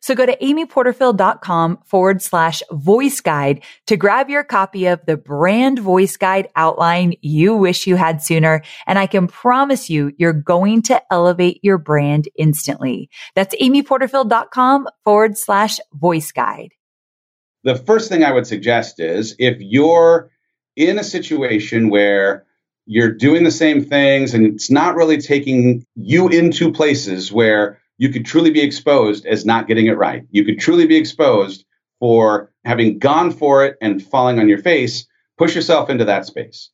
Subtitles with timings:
[0.00, 5.78] So go to amyporterfield.com forward slash voice guide to grab your copy of the brand
[5.78, 8.62] voice guide outline you wish you had sooner.
[8.86, 13.10] And I can promise you, you're going to elevate your brand instantly.
[13.34, 16.72] That's amyporterfield.com forward slash voice guide.
[17.64, 20.30] The first thing I would suggest is if you're
[20.76, 22.46] in a situation where
[22.86, 28.10] you're doing the same things and it's not really taking you into places where you
[28.10, 30.24] could truly be exposed as not getting it right.
[30.30, 31.64] You could truly be exposed
[31.98, 35.06] for having gone for it and falling on your face.
[35.38, 36.70] Push yourself into that space.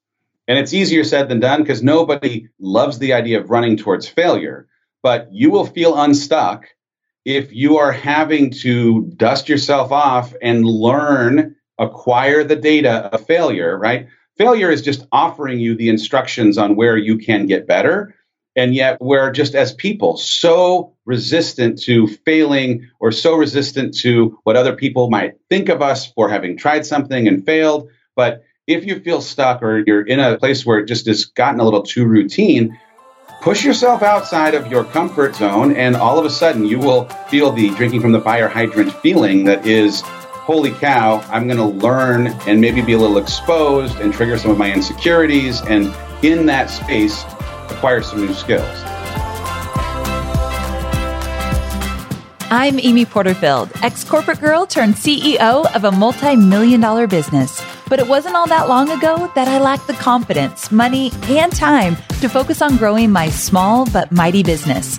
[0.49, 4.67] And it's easier said than done because nobody loves the idea of running towards failure.
[5.03, 6.67] But you will feel unstuck
[7.25, 13.79] if you are having to dust yourself off and learn, acquire the data of failure,
[13.79, 14.09] right?
[14.37, 18.15] Failure is just offering you the instructions on where you can get better.
[18.55, 24.57] And yet we're just as people so resistant to failing or so resistant to what
[24.57, 27.89] other people might think of us for having tried something and failed.
[28.15, 31.61] But if you feel stuck or you're in a place where it just has gotten
[31.61, 32.79] a little too routine,
[33.41, 37.51] push yourself outside of your comfort zone and all of a sudden you will feel
[37.51, 40.03] the drinking from the fire hydrant feeling that is
[40.43, 44.51] holy cow, I'm going to learn and maybe be a little exposed and trigger some
[44.51, 45.61] of my insecurities.
[45.63, 45.95] And
[46.25, 47.25] in that space,
[47.73, 48.69] acquire some new skills.
[52.55, 57.65] I'm Amy Porterfield, ex corporate girl turned CEO of a multi million dollar business.
[57.89, 61.97] But it wasn't all that long ago that I lacked the confidence, money, and time
[62.21, 64.99] to focus on growing my small but mighty business.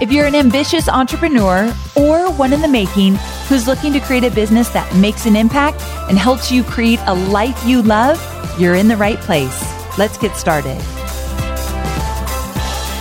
[0.00, 3.16] If you're an ambitious entrepreneur or one in the making
[3.48, 7.14] who's looking to create a business that makes an impact and helps you create a
[7.14, 8.18] life you love,
[8.58, 9.62] you're in the right place.
[9.98, 10.80] Let's get started.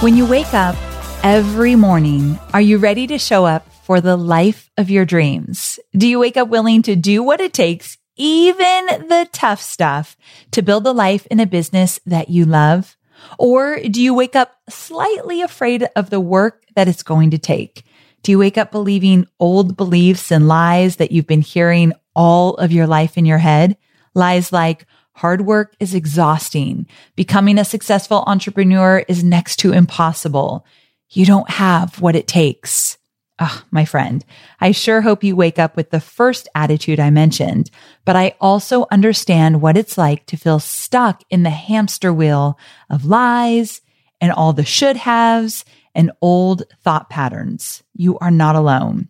[0.02, 0.75] When you wake up
[1.24, 5.79] every morning, are you ready to show up for the life of your dreams?
[5.94, 10.18] Do you wake up willing to do what it takes, even the tough stuff,
[10.52, 12.97] to build a life in a business that you love?
[13.38, 17.84] Or do you wake up slightly afraid of the work that it's going to take?
[18.24, 22.72] Do you wake up believing old beliefs and lies that you've been hearing all of
[22.72, 23.78] your life in your head?
[24.14, 26.88] Lies like, hard work is exhausting.
[27.16, 30.66] Becoming a successful entrepreneur is next to impossible.
[31.09, 32.97] You don't have what it takes.
[33.44, 34.24] Oh, my friend,
[34.59, 37.72] I sure hope you wake up with the first attitude I mentioned,
[38.06, 43.03] but I also understand what it's like to feel stuck in the hamster wheel of
[43.03, 43.81] lies
[44.22, 45.66] and all the should haves
[45.96, 47.81] and old thought patterns.
[47.96, 49.09] You are not alone.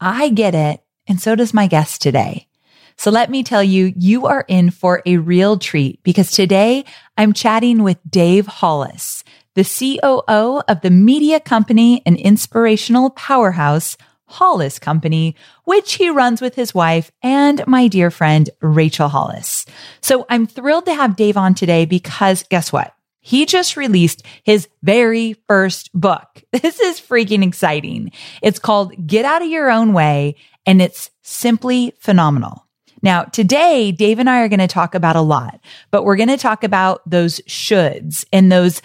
[0.00, 0.82] I get it.
[1.06, 2.48] And so does my guest today.
[2.96, 6.84] So let me tell you, you are in for a real treat because today
[7.16, 9.22] I'm chatting with Dave Hollis
[9.54, 13.96] the COO of the media company and inspirational powerhouse
[14.26, 19.66] Hollis Company, which he runs with his wife and my dear friend Rachel Hollis.
[20.00, 22.94] So I'm thrilled to have Dave on today because guess what?
[23.20, 26.42] He just released his very first book.
[26.62, 28.12] This is freaking exciting.
[28.42, 32.66] It's called Get Out of Your Own Way and it's simply phenomenal.
[33.02, 35.60] Now, today, Dave and I are going to talk about a lot,
[35.90, 38.80] but we're going to talk about those shoulds and those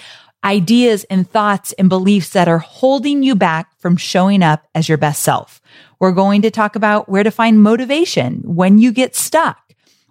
[0.47, 4.97] ideas and thoughts and beliefs that are holding you back from showing up as your
[4.97, 5.61] best self.
[5.99, 9.59] We're going to talk about where to find motivation when you get stuck.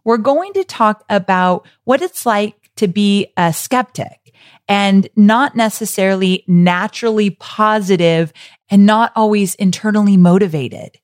[0.04, 4.34] We're going to talk about what it's like to be a skeptic
[4.68, 8.32] and not necessarily naturally positive
[8.68, 10.98] and not always internally motivated.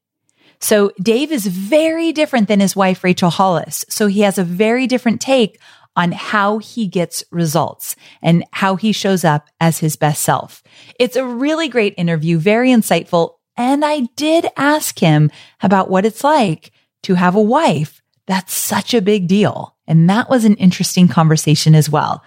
[0.60, 3.84] So Dave is very different than his wife, Rachel Hollis.
[3.88, 5.58] So he has a very different take
[5.96, 10.62] on how he gets results and how he shows up as his best self.
[10.98, 13.34] It's a really great interview, very insightful.
[13.56, 15.30] And I did ask him
[15.62, 16.72] about what it's like
[17.02, 18.02] to have a wife.
[18.26, 19.76] That's such a big deal.
[19.86, 22.22] And that was an interesting conversation as well.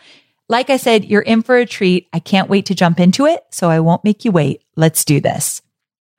[0.47, 2.07] Like I said, you're in for a treat.
[2.13, 3.43] I can't wait to jump into it.
[3.49, 4.61] So I won't make you wait.
[4.75, 5.61] Let's do this.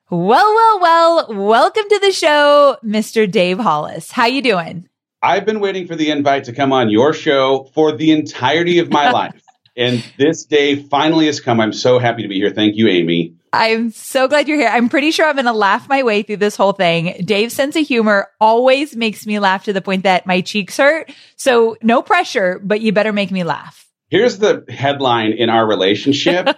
[0.09, 3.29] Well, well, well, welcome to the show, Mr.
[3.29, 4.11] Dave Hollis.
[4.11, 4.87] How you doing?
[5.27, 8.89] I've been waiting for the invite to come on your show for the entirety of
[8.89, 9.43] my life.
[9.75, 11.59] And this day finally has come.
[11.59, 12.51] I'm so happy to be here.
[12.51, 13.35] Thank you, Amy.
[13.51, 14.69] I'm so glad you're here.
[14.69, 17.25] I'm pretty sure I'm going to laugh my way through this whole thing.
[17.25, 21.11] Dave's sense of humor always makes me laugh to the point that my cheeks hurt.
[21.35, 23.85] So no pressure, but you better make me laugh.
[24.09, 26.55] Here's the headline in our relationship.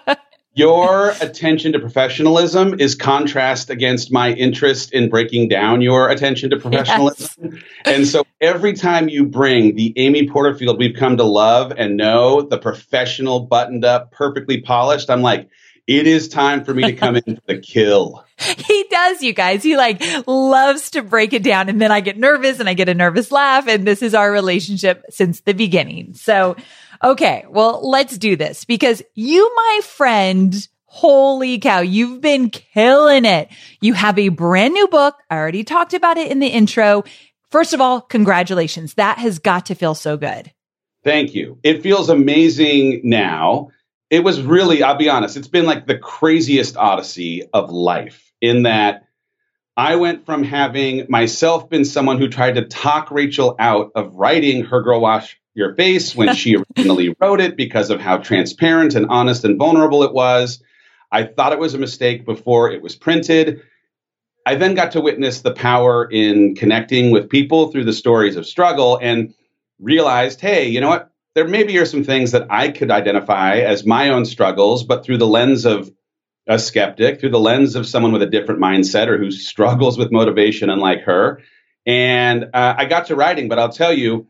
[0.53, 6.57] Your attention to professionalism is contrast against my interest in breaking down your attention to
[6.57, 7.51] professionalism.
[7.53, 7.63] Yes.
[7.85, 12.41] And so every time you bring the Amy Porterfield we've come to love and know,
[12.41, 15.49] the professional, buttoned up, perfectly polished, I'm like,
[15.87, 18.25] it is time for me to come in for the kill.
[18.39, 19.63] He does, you guys.
[19.63, 21.67] He like loves to break it down.
[21.67, 23.67] And then I get nervous and I get a nervous laugh.
[23.67, 26.13] And this is our relationship since the beginning.
[26.13, 26.55] So,
[27.03, 27.45] okay.
[27.49, 33.49] Well, let's do this because you, my friend, Holy cow, you've been killing it.
[33.81, 35.15] You have a brand new book.
[35.29, 37.03] I already talked about it in the intro.
[37.51, 38.95] First of all, congratulations.
[38.95, 40.51] That has got to feel so good.
[41.03, 41.59] Thank you.
[41.63, 43.69] It feels amazing now
[44.09, 48.63] it was really, I'll be honest, it's been like the craziest odyssey of life in
[48.63, 49.05] that
[49.77, 54.65] I went from having myself been someone who tried to talk Rachel out of writing
[54.65, 59.07] Her Girl Wash Your Face when she originally wrote it because of how transparent and
[59.07, 60.61] honest and vulnerable it was.
[61.11, 63.61] I thought it was a mistake before it was printed.
[64.45, 68.45] I then got to witness the power in connecting with people through the stories of
[68.45, 69.33] struggle and
[69.79, 71.11] realized, hey, you know what?
[71.35, 75.19] there maybe are some things that I could identify as my own struggles, but through
[75.19, 75.91] the lens of
[76.47, 80.11] a skeptic, through the lens of someone with a different mindset or who struggles with
[80.11, 81.41] motivation unlike her.
[81.85, 84.27] And uh, I got to writing, but I'll tell you,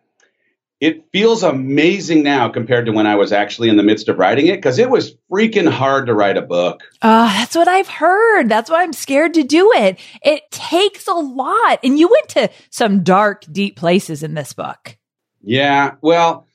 [0.80, 4.48] it feels amazing now compared to when I was actually in the midst of writing
[4.48, 6.84] it because it was freaking hard to write a book.
[7.02, 8.48] Oh, that's what I've heard.
[8.50, 10.00] That's why I'm scared to do it.
[10.24, 11.80] It takes a lot.
[11.84, 14.98] And you went to some dark, deep places in this book.
[15.42, 15.96] Yeah.
[16.02, 16.46] Well,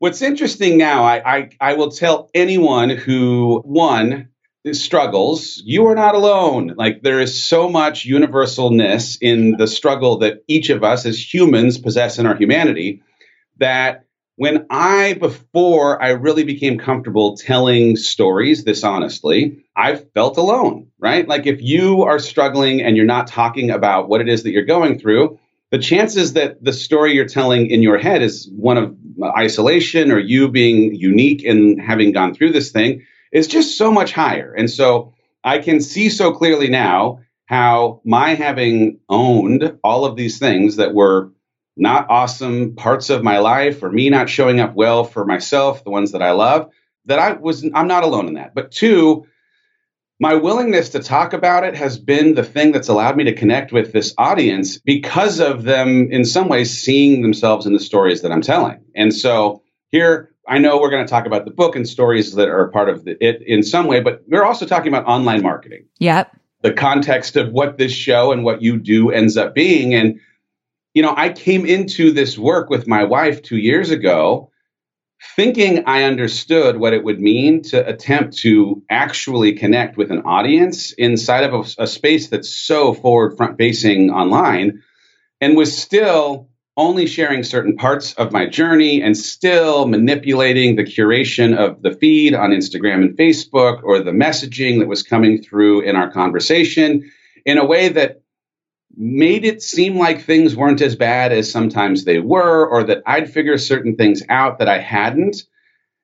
[0.00, 4.30] What's interesting now, I, I, I will tell anyone who, one,
[4.72, 6.72] struggles, you are not alone.
[6.74, 11.76] Like there is so much universalness in the struggle that each of us as humans
[11.76, 13.02] possess in our humanity
[13.60, 14.04] that
[14.36, 21.28] when I, before I really became comfortable telling stories this honestly, I felt alone, right?
[21.28, 24.64] Like if you are struggling and you're not talking about what it is that you're
[24.64, 25.38] going through,
[25.70, 30.10] the chances that the story you're telling in your head is one of uh, isolation
[30.10, 34.52] or you being unique in having gone through this thing is just so much higher.
[34.54, 35.12] And so
[35.44, 40.94] I can see so clearly now how my having owned all of these things that
[40.94, 41.30] were
[41.80, 45.90] not awesome parts of my life or me not showing up well for myself, the
[45.90, 46.70] ones that I love,
[47.06, 48.54] that I was I'm not alone in that.
[48.54, 49.26] But two,
[50.20, 53.72] my willingness to talk about it has been the thing that's allowed me to connect
[53.72, 58.30] with this audience because of them in some ways seeing themselves in the stories that
[58.30, 58.84] I'm telling.
[58.94, 62.48] And so here I know we're going to talk about the book and stories that
[62.48, 65.86] are part of the, it in some way, but we're also talking about online marketing.
[65.98, 66.36] Yep.
[66.62, 70.20] The context of what this show and what you do ends up being and
[70.94, 74.50] you know, I came into this work with my wife 2 years ago
[75.36, 80.92] thinking I understood what it would mean to attempt to actually connect with an audience
[80.92, 84.82] inside of a, a space that's so forward front facing online
[85.40, 91.56] and was still only sharing certain parts of my journey and still manipulating the curation
[91.56, 95.96] of the feed on Instagram and Facebook or the messaging that was coming through in
[95.96, 97.10] our conversation
[97.44, 98.19] in a way that
[99.00, 103.32] made it seem like things weren't as bad as sometimes they were, or that I'd
[103.32, 105.42] figure certain things out that I hadn't.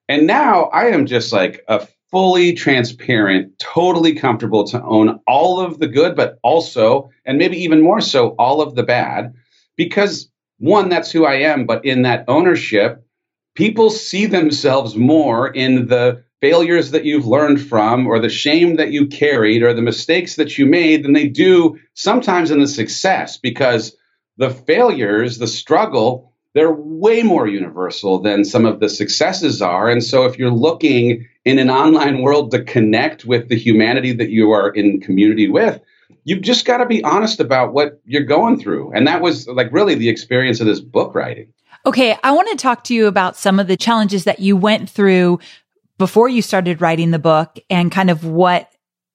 [0.09, 5.77] And now I am just like a fully transparent, totally comfortable to own all of
[5.77, 9.31] the good, but also, and maybe even more so, all of the bad.
[9.75, 13.05] Because one, that's who I am, but in that ownership,
[13.53, 18.91] people see themselves more in the failures that you've learned from or the shame that
[18.91, 23.37] you carried or the mistakes that you made than they do sometimes in the success
[23.37, 23.95] because
[24.37, 29.89] the failures, the struggle, they're way more universal than some of the successes are.
[29.89, 34.29] And so if you're looking in an online world to connect with the humanity that
[34.29, 35.79] you are in community with,
[36.23, 38.91] you've just got to be honest about what you're going through.
[38.93, 41.53] And that was like really the experience of this book writing.
[41.85, 42.17] Okay.
[42.23, 45.39] I want to talk to you about some of the challenges that you went through
[45.97, 48.71] before you started writing the book and kind of what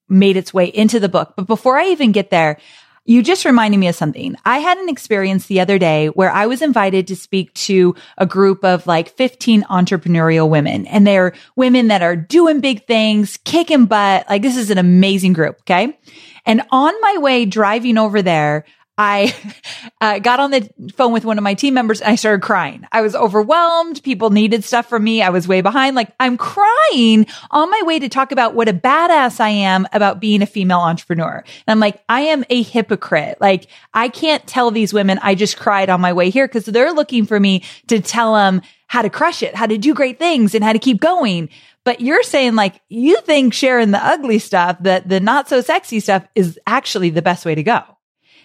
[0.08, 1.34] made its way into the book.
[1.36, 2.58] But before I even get there,
[3.04, 4.36] you just reminded me of something.
[4.44, 8.26] I had an experience the other day where I was invited to speak to a
[8.26, 13.86] group of like 15 entrepreneurial women and they're women that are doing big things, kicking
[13.86, 14.28] butt.
[14.28, 15.56] Like this is an amazing group.
[15.62, 15.98] Okay.
[16.46, 18.64] And on my way driving over there,
[19.02, 19.35] I
[20.00, 22.87] uh, got on the phone with one of my team members and I started crying.
[22.92, 24.02] I was overwhelmed.
[24.04, 25.23] People needed stuff from me.
[25.23, 25.97] I was way behind.
[25.97, 30.21] Like I'm crying on my way to talk about what a badass I am about
[30.21, 31.42] being a female entrepreneur.
[31.66, 33.38] And I'm like, I am a hypocrite.
[33.40, 36.92] Like I can't tell these women I just cried on my way here because they're
[36.92, 40.54] looking for me to tell them how to crush it, how to do great things
[40.54, 41.49] and how to keep going.
[41.85, 45.99] But you're saying like you think sharing the ugly stuff, that the not so sexy
[45.99, 47.82] stuff is actually the best way to go.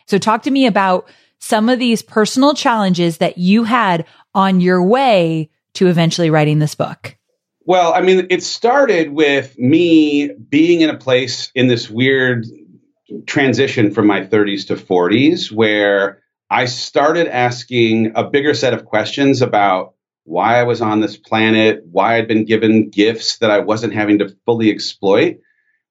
[0.08, 1.10] So talk to me about
[1.40, 6.76] some of these personal challenges that you had on your way to eventually writing this
[6.76, 7.16] book.
[7.66, 12.46] Well, I mean, it started with me being in a place in this weird
[13.26, 19.42] transition from my 30s to 40s where I started asking a bigger set of questions
[19.42, 23.94] about why I was on this planet, why I'd been given gifts that I wasn't
[23.94, 25.40] having to fully exploit.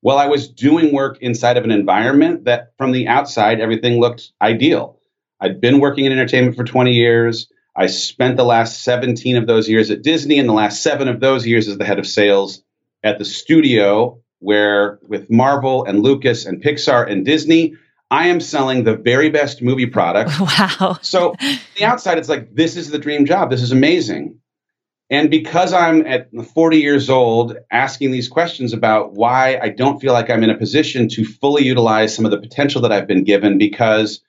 [0.02, 4.30] Well, I was doing work inside of an environment that from the outside, everything looked
[4.40, 5.00] ideal.
[5.40, 7.50] I'd been working in entertainment for 20 years.
[7.74, 11.20] I spent the last 17 of those years at Disney and the last seven of
[11.20, 12.62] those years as the head of sales
[13.02, 17.74] at the studio, where with Marvel and Lucas and Pixar and Disney,
[18.10, 20.30] I am selling the very best movie product.
[20.40, 20.98] Wow.
[21.02, 21.34] so
[21.76, 23.50] the outside, it's like, this is the dream job.
[23.50, 24.38] This is amazing.
[25.08, 30.12] And because I'm at 40 years old asking these questions about why I don't feel
[30.12, 33.22] like I'm in a position to fully utilize some of the potential that I've been
[33.22, 34.20] given because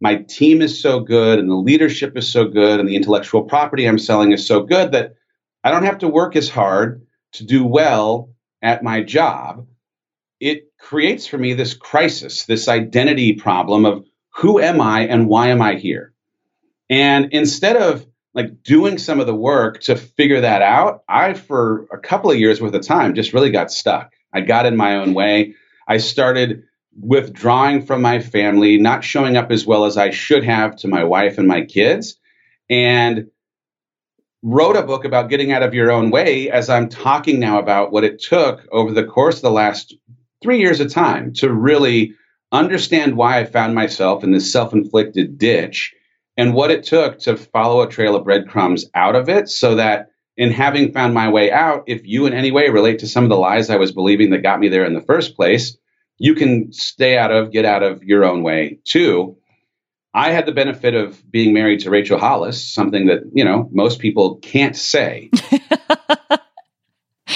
[0.00, 3.86] my team is so good and the leadership is so good and the intellectual property
[3.86, 5.14] I'm selling is so good that
[5.64, 9.66] I don't have to work as hard to do well at my job.
[10.38, 15.48] It creates for me this crisis, this identity problem of who am I and why
[15.48, 16.12] am I here?
[16.90, 21.86] And instead of like doing some of the work to figure that out, I, for
[21.90, 24.12] a couple of years worth of time, just really got stuck.
[24.30, 25.54] I got in my own way.
[25.88, 26.64] I started
[27.00, 31.04] withdrawing from my family, not showing up as well as I should have to my
[31.04, 32.18] wife and my kids,
[32.68, 33.28] and
[34.42, 37.90] wrote a book about getting out of your own way as I'm talking now about
[37.90, 39.94] what it took over the course of the last
[40.42, 42.14] three years of time to really
[42.52, 45.95] understand why I found myself in this self inflicted ditch
[46.36, 50.10] and what it took to follow a trail of breadcrumbs out of it so that
[50.36, 53.30] in having found my way out, if you in any way relate to some of
[53.30, 55.76] the lies I was believing that got me there in the first place,
[56.18, 59.36] you can stay out of, get out of your own way too.
[60.12, 63.98] I had the benefit of being married to Rachel Hollis, something that, you know, most
[63.98, 65.30] people can't say.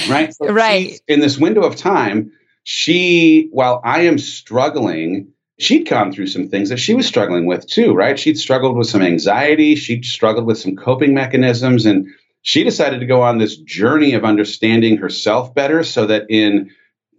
[0.08, 0.34] right?
[0.34, 0.98] So right.
[1.06, 2.32] In this window of time,
[2.64, 7.66] she, while I am struggling she'd gone through some things that she was struggling with
[7.66, 8.18] too, right?
[8.18, 12.08] She'd struggled with some anxiety, she'd struggled with some coping mechanisms, and
[12.42, 16.70] she decided to go on this journey of understanding herself better so that in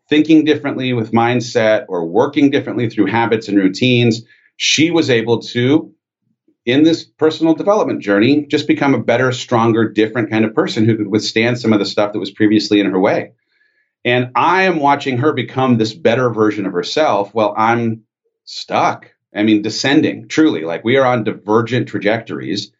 [0.10, 4.24] thinking differently with mindset or working differently through habits and routines,
[4.58, 5.94] she was able to,
[6.66, 10.98] in this personal development journey, just become a better, stronger, different kind of person who
[10.98, 13.34] could withstand some of the stuff that was previously in her way.
[14.04, 18.04] And I am watching her become this better version of herself while I'm
[18.44, 19.12] stuck.
[19.36, 22.72] I mean, descending truly, like we are on divergent trajectories.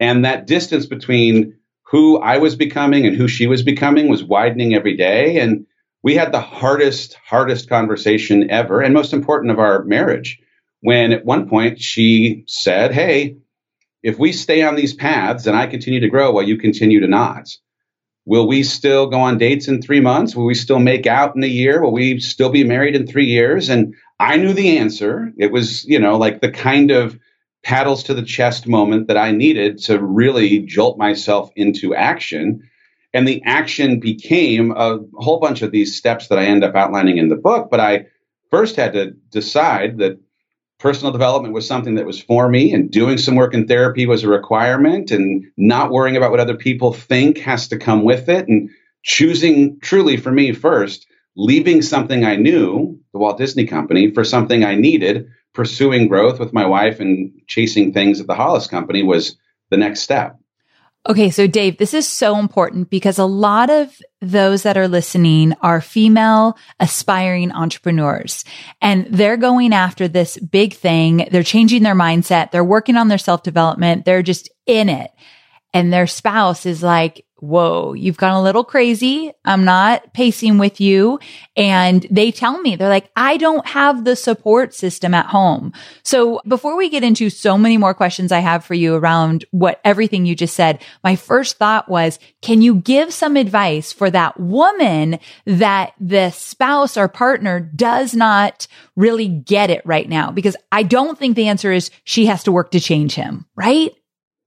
[0.00, 4.74] And that distance between who I was becoming and who she was becoming was widening
[4.74, 5.38] every day.
[5.38, 5.66] And
[6.02, 10.40] we had the hardest, hardest conversation ever, and most important of our marriage,
[10.80, 13.36] when at one point she said, Hey,
[14.02, 17.06] if we stay on these paths and I continue to grow while you continue to
[17.06, 17.48] not,
[18.24, 20.34] will we still go on dates in three months?
[20.34, 21.82] Will we still make out in a year?
[21.82, 23.68] Will we still be married in three years?
[23.68, 25.32] And I knew the answer.
[25.36, 27.18] It was, you know, like the kind of
[27.64, 32.62] paddles to the chest moment that I needed to really jolt myself into action.
[33.12, 37.18] And the action became a whole bunch of these steps that I end up outlining
[37.18, 37.68] in the book.
[37.68, 38.06] But I
[38.48, 40.20] first had to decide that
[40.78, 44.22] personal development was something that was for me, and doing some work in therapy was
[44.22, 48.46] a requirement, and not worrying about what other people think has to come with it.
[48.46, 48.70] And
[49.02, 54.64] choosing truly for me first leaving something I knew, the Walt Disney Company, for something
[54.64, 59.36] I needed, pursuing growth with my wife and chasing things at the Hollis Company was
[59.70, 60.38] the next step.
[61.08, 65.52] Okay, so Dave, this is so important because a lot of those that are listening
[65.60, 68.44] are female aspiring entrepreneurs
[68.80, 71.28] and they're going after this big thing.
[71.32, 72.52] They're changing their mindset.
[72.52, 74.04] They're working on their self development.
[74.04, 75.10] They're just in it.
[75.74, 79.32] And their spouse is like, whoa, you've gone a little crazy.
[79.44, 81.18] I'm not pacing with you.
[81.56, 85.72] And they tell me, they're like, I don't have the support system at home.
[86.04, 89.80] So before we get into so many more questions I have for you around what
[89.84, 94.38] everything you just said, my first thought was, can you give some advice for that
[94.38, 100.30] woman that the spouse or partner does not really get it right now?
[100.30, 103.92] Because I don't think the answer is she has to work to change him, right?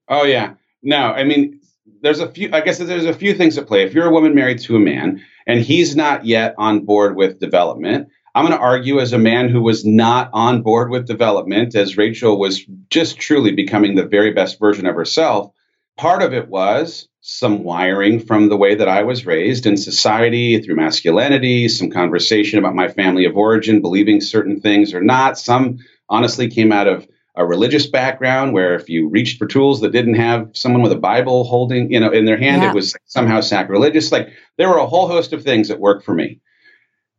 [0.07, 0.53] Oh, yeah.
[0.81, 1.59] No, I mean,
[2.05, 3.81] there's a few, I guess there's a few things at play.
[3.81, 7.39] If you're a woman married to a man and he's not yet on board with
[7.39, 11.73] development, I'm going to argue as a man who was not on board with development,
[11.73, 15.51] as Rachel was just truly becoming the very best version of herself.
[15.97, 20.61] Part of it was some wiring from the way that I was raised in society
[20.61, 25.39] through masculinity, some conversation about my family of origin, believing certain things or not.
[25.39, 29.91] Some honestly came out of a religious background where if you reached for tools that
[29.91, 32.69] didn't have someone with a Bible holding, you know, in their hand, yeah.
[32.69, 34.11] it was somehow sacrilegious.
[34.11, 36.39] Like there were a whole host of things that worked for me.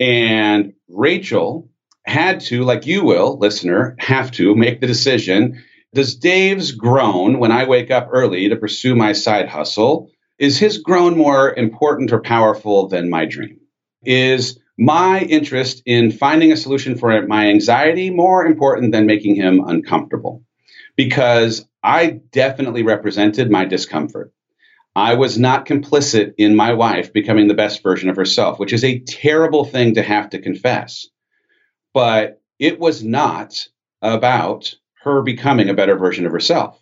[0.00, 1.70] And Rachel
[2.04, 5.62] had to, like you will, listener, have to make the decision.
[5.92, 10.78] Does Dave's groan when I wake up early to pursue my side hustle, is his
[10.78, 13.58] groan more important or powerful than my dream?
[14.04, 19.62] Is my interest in finding a solution for my anxiety more important than making him
[19.66, 20.42] uncomfortable
[20.96, 24.32] because I definitely represented my discomfort.
[24.94, 28.82] I was not complicit in my wife becoming the best version of herself, which is
[28.82, 31.06] a terrible thing to have to confess.
[31.92, 33.68] But it was not
[34.00, 36.80] about her becoming a better version of herself.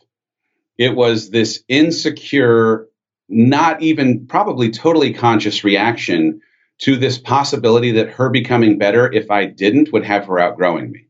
[0.78, 2.88] It was this insecure,
[3.28, 6.40] not even probably totally conscious reaction
[6.84, 11.06] to this possibility that her becoming better, if I didn't, would have her outgrowing me.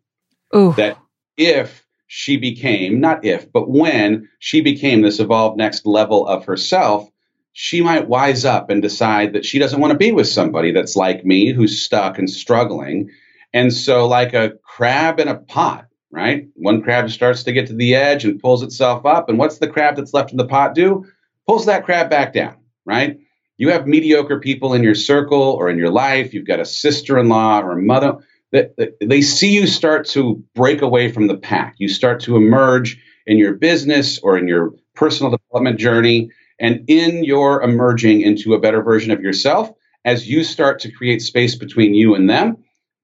[0.54, 0.73] Ooh.
[0.75, 0.99] That
[1.37, 7.11] if she became, not if, but when she became this evolved next level of herself,
[7.54, 10.94] she might wise up and decide that she doesn't want to be with somebody that's
[10.94, 13.11] like me, who's stuck and struggling.
[13.53, 16.46] And so, like a crab in a pot, right?
[16.55, 19.29] One crab starts to get to the edge and pulls itself up.
[19.29, 21.05] And what's the crab that's left in the pot do?
[21.49, 23.18] Pulls that crab back down, right?
[23.57, 27.19] You have mediocre people in your circle or in your life, you've got a sister
[27.19, 28.19] in law or a mother,
[28.53, 31.75] that, they see you start to break away from the pack.
[31.79, 36.31] You start to emerge in your business or in your personal development journey.
[36.61, 39.73] And in your emerging into a better version of yourself,
[40.05, 42.59] as you start to create space between you and them,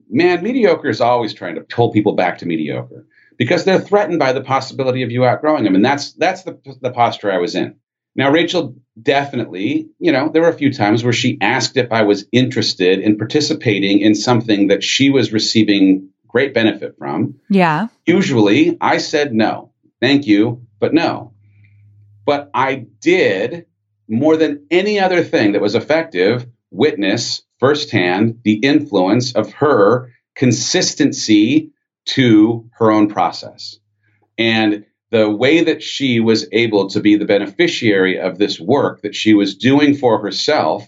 [0.08, 4.32] man, mediocre is always trying to pull people back to mediocre because they're threatened by
[4.32, 5.74] the possibility of you outgrowing them.
[5.74, 7.79] And that's that's the, the posture I was in.
[8.14, 12.02] Now, Rachel definitely, you know, there were a few times where she asked if I
[12.02, 17.36] was interested in participating in something that she was receiving great benefit from.
[17.48, 17.88] Yeah.
[18.06, 21.32] Usually I said no, thank you, but no.
[22.24, 23.66] But I did
[24.08, 31.72] more than any other thing that was effective witness firsthand the influence of her consistency
[32.06, 33.78] to her own process.
[34.38, 39.14] And the way that she was able to be the beneficiary of this work that
[39.14, 40.86] she was doing for herself,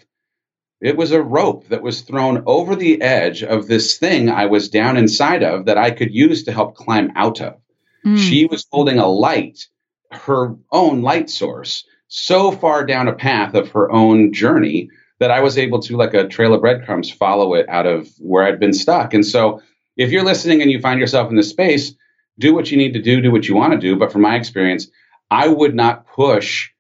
[0.81, 4.69] it was a rope that was thrown over the edge of this thing I was
[4.69, 7.61] down inside of that I could use to help climb out of.
[8.05, 8.19] Mm.
[8.19, 9.67] She was holding a light,
[10.11, 15.41] her own light source, so far down a path of her own journey that I
[15.41, 18.73] was able to, like a trail of breadcrumbs, follow it out of where I'd been
[18.73, 19.15] stuck.
[19.15, 19.63] And so,
[19.97, 21.95] if you're listening and you find yourself in this space,
[22.39, 23.97] do what you need to do, do what you want to do.
[23.97, 24.89] But from my experience,
[25.31, 26.71] I would not push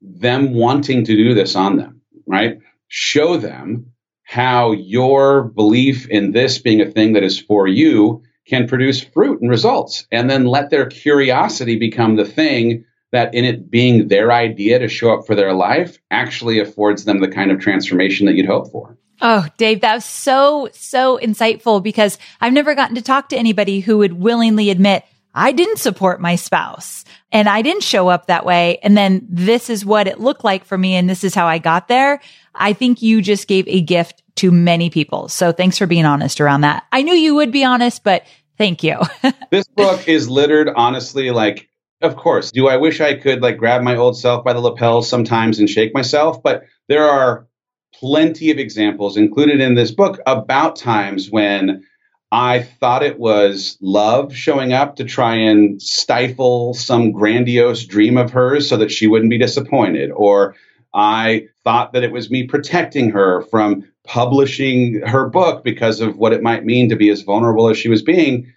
[0.00, 2.58] them wanting to do this on them, right?
[2.88, 3.92] Show them
[4.24, 9.40] how your belief in this being a thing that is for you can produce fruit
[9.40, 10.06] and results.
[10.10, 14.88] And then let their curiosity become the thing that, in it being their idea to
[14.88, 18.70] show up for their life, actually affords them the kind of transformation that you'd hope
[18.70, 18.98] for.
[19.20, 23.80] Oh, Dave, that was so, so insightful because I've never gotten to talk to anybody
[23.80, 28.46] who would willingly admit, I didn't support my spouse and I didn't show up that
[28.46, 28.78] way.
[28.82, 30.94] And then this is what it looked like for me.
[30.94, 32.20] And this is how I got there.
[32.54, 35.28] I think you just gave a gift to many people.
[35.28, 36.84] So thanks for being honest around that.
[36.92, 38.24] I knew you would be honest, but
[38.58, 39.00] thank you.
[39.50, 41.68] this book is littered, honestly, like,
[42.00, 45.08] of course, do I wish I could like grab my old self by the lapels
[45.08, 46.42] sometimes and shake myself?
[46.42, 47.46] But there are
[48.00, 51.84] plenty of examples included in this book about times when
[52.32, 58.32] I thought it was love showing up to try and stifle some grandiose dream of
[58.32, 60.10] hers so that she wouldn't be disappointed.
[60.10, 60.56] Or
[60.92, 66.32] I thought that it was me protecting her from publishing her book because of what
[66.32, 68.52] it might mean to be as vulnerable as she was being.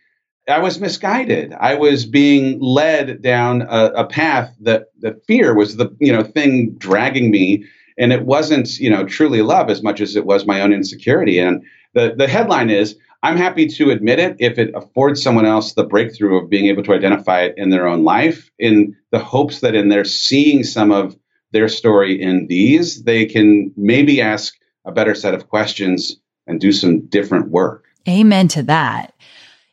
[0.47, 1.53] I was misguided.
[1.53, 6.23] I was being led down a, a path that, that fear was the you know
[6.23, 7.65] thing dragging me,
[7.97, 11.39] and it wasn't you know truly love as much as it was my own insecurity.
[11.39, 15.73] And the the headline is I'm happy to admit it if it affords someone else
[15.73, 19.61] the breakthrough of being able to identify it in their own life, in the hopes
[19.61, 21.17] that in their seeing some of
[21.51, 24.55] their story in these, they can maybe ask
[24.85, 27.85] a better set of questions and do some different work.
[28.07, 29.13] Amen to that.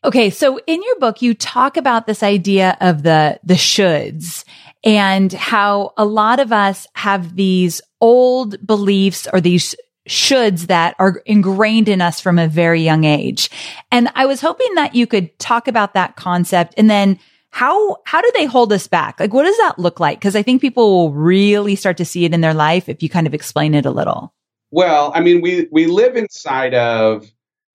[0.03, 0.29] Okay.
[0.29, 4.43] So in your book, you talk about this idea of the, the shoulds
[4.85, 9.75] and how a lot of us have these old beliefs or these
[10.07, 13.49] shoulds that are ingrained in us from a very young age.
[13.91, 17.19] And I was hoping that you could talk about that concept and then
[17.49, 19.19] how how do they hold us back?
[19.19, 20.19] Like what does that look like?
[20.19, 23.09] Because I think people will really start to see it in their life if you
[23.09, 24.33] kind of explain it a little.
[24.71, 27.25] Well, I mean, we we live inside of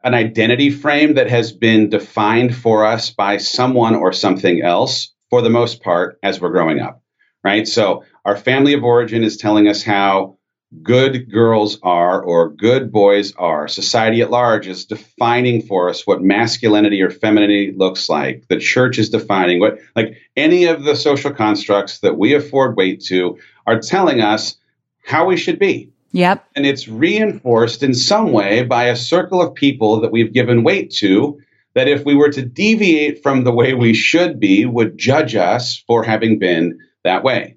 [0.05, 5.41] an identity frame that has been defined for us by someone or something else for
[5.43, 7.03] the most part as we're growing up,
[7.43, 7.67] right?
[7.67, 10.37] So our family of origin is telling us how
[10.83, 13.67] good girls are or good boys are.
[13.67, 18.45] Society at large is defining for us what masculinity or femininity looks like.
[18.49, 23.03] The church is defining what, like any of the social constructs that we afford weight
[23.07, 24.57] to are telling us
[25.05, 25.91] how we should be.
[26.13, 26.45] Yep.
[26.57, 30.91] And it's reinforced in some way by a circle of people that we've given weight
[30.95, 31.41] to
[31.75, 35.83] that if we were to deviate from the way we should be would judge us
[35.87, 37.57] for having been that way.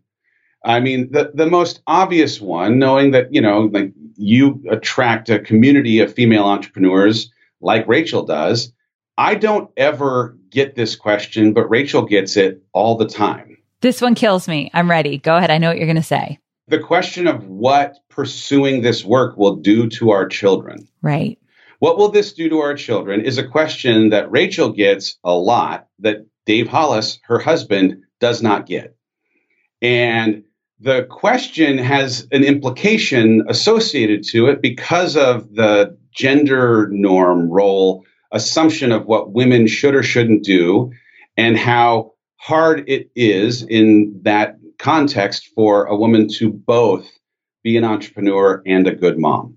[0.66, 5.40] I mean, the, the most obvious one, knowing that, you know, like you attract a
[5.40, 8.72] community of female entrepreneurs like Rachel does.
[9.18, 13.58] I don't ever get this question, but Rachel gets it all the time.
[13.82, 14.72] This one kills me.
[14.74, 15.18] I'm ready.
[15.18, 15.52] Go ahead.
[15.52, 19.56] I know what you're going to say the question of what pursuing this work will
[19.56, 20.88] do to our children.
[21.02, 21.38] Right.
[21.84, 25.90] What will this do to our children is a question that Rachel gets a lot
[26.00, 28.96] that Dave Hollis, her husband, does not get.
[29.82, 30.46] And
[30.80, 38.94] the question has an implication associated to it because of the gender norm role assumption
[38.94, 40.94] of what women should or shouldn't do
[41.36, 47.12] and how hard it is in that context for a woman to both
[47.62, 49.53] be an entrepreneur and a good mom.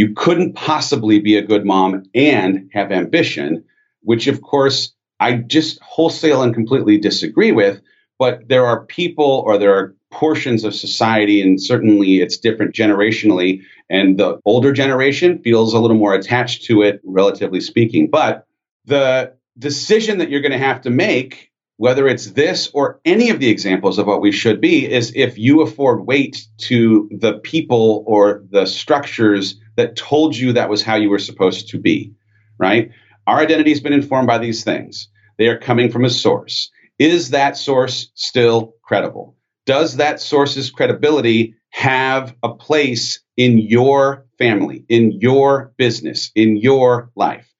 [0.00, 3.64] You couldn't possibly be a good mom and have ambition,
[4.00, 7.82] which of course I just wholesale and completely disagree with.
[8.18, 13.60] But there are people or there are portions of society, and certainly it's different generationally.
[13.90, 18.08] And the older generation feels a little more attached to it, relatively speaking.
[18.08, 18.46] But
[18.86, 23.40] the decision that you're going to have to make whether it's this or any of
[23.40, 28.04] the examples of what we should be, is if you afford weight to the people
[28.06, 32.12] or the structures that told you that was how you were supposed to be,
[32.58, 32.90] right?
[33.26, 35.08] Our identity has been informed by these things.
[35.38, 36.70] They are coming from a source.
[36.98, 39.36] Is that source still credible?
[39.64, 47.10] Does that source's credibility have a place in your family, in your business, in your
[47.16, 47.50] life?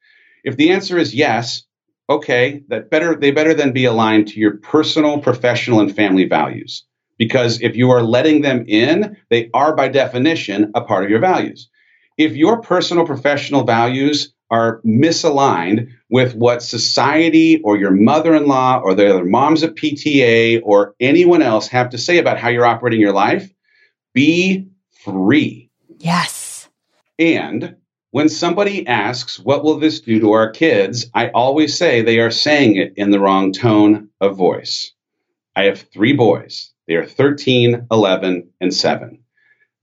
[0.44, 1.62] If the answer is yes,
[2.10, 6.84] okay, that better they better then be aligned to your personal, professional, and family values.
[7.16, 11.20] Because if you are letting them in, they are by definition a part of your
[11.20, 11.69] values.
[12.20, 19.08] If your personal, professional values are misaligned with what society or your mother-in-law or the
[19.08, 23.14] other moms at PTA or anyone else have to say about how you're operating your
[23.14, 23.50] life,
[24.12, 24.68] be
[25.02, 25.70] free.
[25.98, 26.68] Yes.
[27.18, 27.76] And
[28.10, 31.06] when somebody asks, What will this do to our kids?
[31.14, 34.92] I always say they are saying it in the wrong tone of voice.
[35.56, 36.70] I have three boys.
[36.86, 39.20] They are 13, 11, and 7.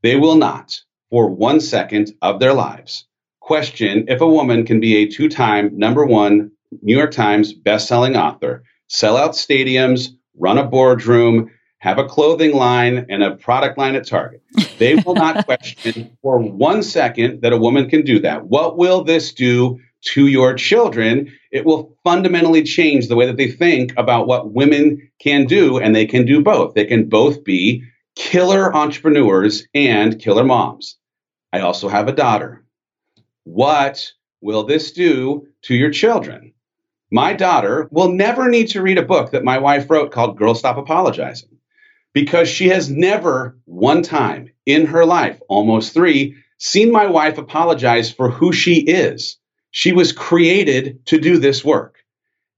[0.03, 3.05] They will not, for one second of their lives,
[3.39, 8.15] question if a woman can be a two time number one New York Times best-selling
[8.15, 13.95] author, sell out stadiums, run a boardroom, have a clothing line and a product line
[13.95, 14.41] at Target.
[14.77, 18.45] They will not question for one second that a woman can do that.
[18.47, 19.79] What will this do
[20.13, 21.31] to your children?
[21.51, 25.95] It will fundamentally change the way that they think about what women can do, and
[25.95, 26.73] they can do both.
[26.73, 27.83] They can both be
[28.17, 30.97] killer entrepreneurs and killer moms.
[31.53, 32.65] I also have a daughter.
[33.43, 36.53] What will this do to your children?
[37.11, 40.55] My daughter will never need to read a book that my wife wrote called Girl
[40.55, 41.57] Stop Apologizing
[42.13, 48.11] because she has never one time in her life, almost three, seen my wife apologize
[48.11, 49.37] for who she is.
[49.71, 51.96] she was created to do this work.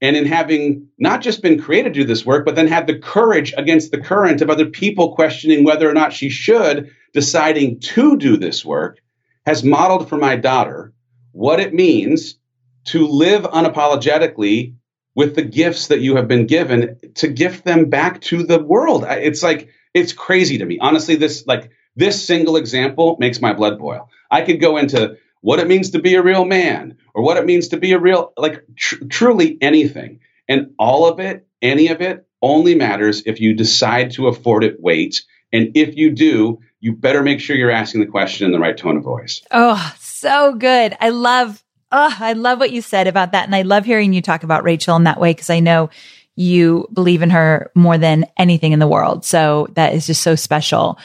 [0.01, 2.97] And in having not just been created to do this work, but then had the
[2.97, 8.17] courage against the current of other people questioning whether or not she should, deciding to
[8.17, 8.99] do this work,
[9.45, 10.93] has modeled for my daughter
[11.31, 12.37] what it means
[12.85, 14.73] to live unapologetically
[15.15, 19.03] with the gifts that you have been given to gift them back to the world.
[19.07, 20.79] It's like it's crazy to me.
[20.79, 24.09] Honestly, this like this single example makes my blood boil.
[24.31, 27.45] I could go into what it means to be a real man or what it
[27.45, 30.21] means to be a real like tr- truly anything.
[30.47, 34.79] And all of it, any of it only matters if you decide to afford it
[34.79, 35.21] weight.
[35.51, 38.77] And if you do, you better make sure you're asking the question in the right
[38.77, 39.41] tone of voice.
[39.51, 40.95] Oh, so good.
[41.01, 43.45] I love Oh, I love what you said about that.
[43.45, 45.89] And I love hearing you talk about Rachel in that way because I know
[46.35, 49.25] you believe in her more than anything in the world.
[49.25, 50.99] So that is just so special.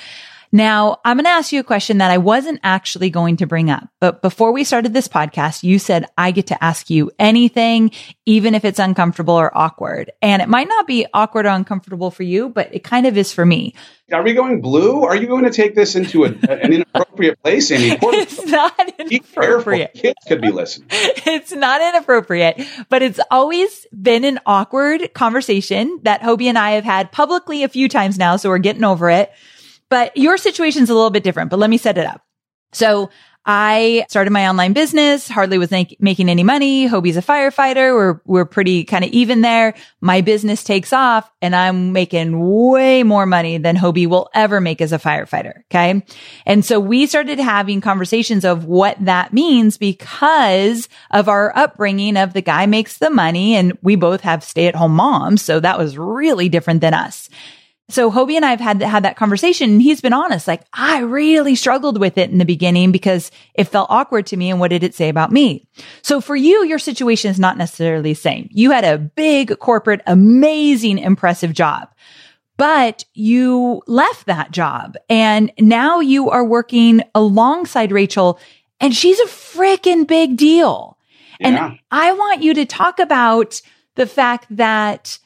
[0.54, 3.70] Now, I'm going to ask you a question that I wasn't actually going to bring
[3.70, 3.88] up.
[3.98, 7.90] But before we started this podcast, you said I get to ask you anything,
[8.24, 10.12] even if it's uncomfortable or awkward.
[10.22, 13.32] And it might not be awkward or uncomfortable for you, but it kind of is
[13.32, 13.74] for me.
[14.12, 15.02] Are we going blue?
[15.02, 17.98] Are you going to take this into a, an inappropriate place, Amy?
[18.02, 19.94] it's not inappropriate.
[19.94, 20.86] Kids could be listening.
[20.88, 26.84] It's not inappropriate, but it's always been an awkward conversation that Hobie and I have
[26.84, 28.36] had publicly a few times now.
[28.36, 29.32] So we're getting over it.
[29.90, 32.22] But your situation's a little bit different, but let me set it up.
[32.72, 33.10] So
[33.46, 36.88] I started my online business, hardly was make, making any money.
[36.88, 37.94] Hobie's a firefighter.
[37.94, 39.74] We're, we're pretty kind of even there.
[40.00, 44.80] My business takes off and I'm making way more money than Hobie will ever make
[44.80, 45.60] as a firefighter.
[45.64, 46.02] Okay.
[46.46, 52.32] And so we started having conversations of what that means because of our upbringing of
[52.32, 55.42] the guy makes the money and we both have stay at home moms.
[55.42, 57.28] So that was really different than us.
[57.90, 60.48] So Hobie and I have had had that conversation and he's been honest.
[60.48, 64.50] Like I really struggled with it in the beginning because it felt awkward to me.
[64.50, 65.66] And what did it say about me?
[66.00, 68.48] So for you, your situation is not necessarily the same.
[68.50, 71.90] You had a big corporate, amazing, impressive job,
[72.56, 78.38] but you left that job and now you are working alongside Rachel
[78.80, 80.96] and she's a freaking big deal.
[81.38, 81.66] Yeah.
[81.66, 83.60] And I want you to talk about
[83.96, 85.18] the fact that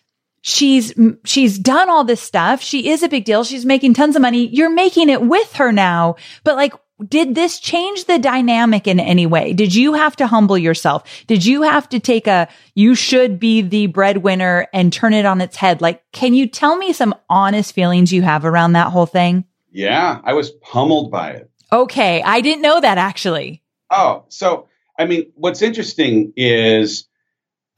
[0.48, 2.62] she's she's done all this stuff.
[2.62, 3.44] She is a big deal.
[3.44, 4.48] She's making tons of money.
[4.48, 6.16] You're making it with her now.
[6.42, 6.72] But like
[7.06, 9.52] did this change the dynamic in any way?
[9.52, 11.04] Did you have to humble yourself?
[11.28, 15.40] Did you have to take a you should be the breadwinner and turn it on
[15.40, 15.80] its head?
[15.80, 19.44] Like can you tell me some honest feelings you have around that whole thing?
[19.70, 21.50] Yeah, I was pummeled by it.
[21.70, 23.62] Okay, I didn't know that actually.
[23.90, 27.07] Oh, so I mean, what's interesting is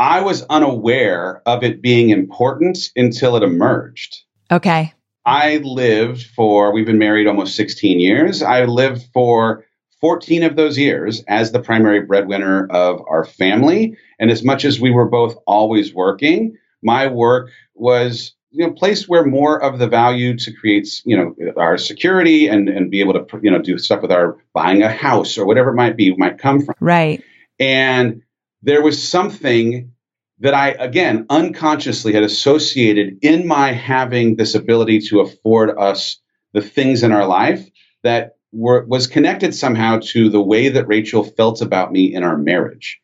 [0.01, 4.23] I was unaware of it being important until it emerged.
[4.51, 4.95] Okay.
[5.27, 8.43] I lived for, we've been married almost 16 years.
[8.43, 9.67] I lived for
[10.01, 13.95] 14 of those years as the primary breadwinner of our family.
[14.19, 19.07] And as much as we were both always working, my work was you know place
[19.07, 23.13] where more of the value to create you know our security and and be able
[23.13, 26.13] to you know do stuff with our buying a house or whatever it might be
[26.17, 27.23] might come from right
[27.61, 28.23] and
[28.62, 29.92] there was something
[30.40, 36.18] that I, again, unconsciously had associated in my having this ability to afford us
[36.53, 37.68] the things in our life
[38.03, 42.37] that were, was connected somehow to the way that Rachel felt about me in our
[42.37, 43.01] marriage.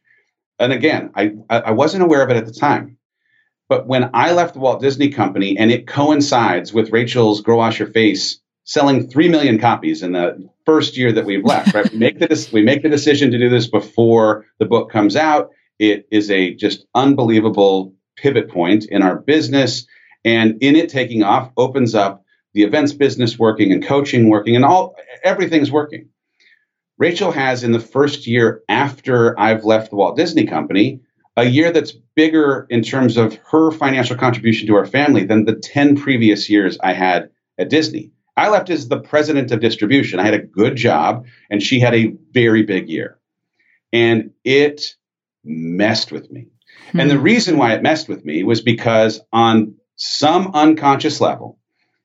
[0.59, 2.97] And again, I, I wasn't aware of it at the time.
[3.69, 7.79] But when I left the Walt Disney Company and it coincides with Rachel's Girl Wash
[7.79, 11.91] Your Face selling 3 million copies in the first year that we've left, right?
[11.91, 15.51] we, make the, we make the decision to do this before the book comes out.
[15.79, 19.87] It is a just unbelievable pivot point in our business.
[20.25, 22.25] And in it taking off opens up
[22.55, 26.09] the events business working and coaching working and all everything's working.
[26.99, 31.01] Rachel has in the first year after I've left the Walt Disney Company,
[31.37, 35.55] a year that's bigger in terms of her financial contribution to our family than the
[35.55, 38.11] 10 previous years I had at Disney.
[38.37, 40.19] I left as the president of distribution.
[40.19, 43.19] I had a good job, and she had a very big year.
[43.93, 44.95] And it
[45.45, 46.49] messed with me.
[46.93, 47.01] Hmm.
[47.01, 51.59] And the reason why it messed with me was because on some unconscious level,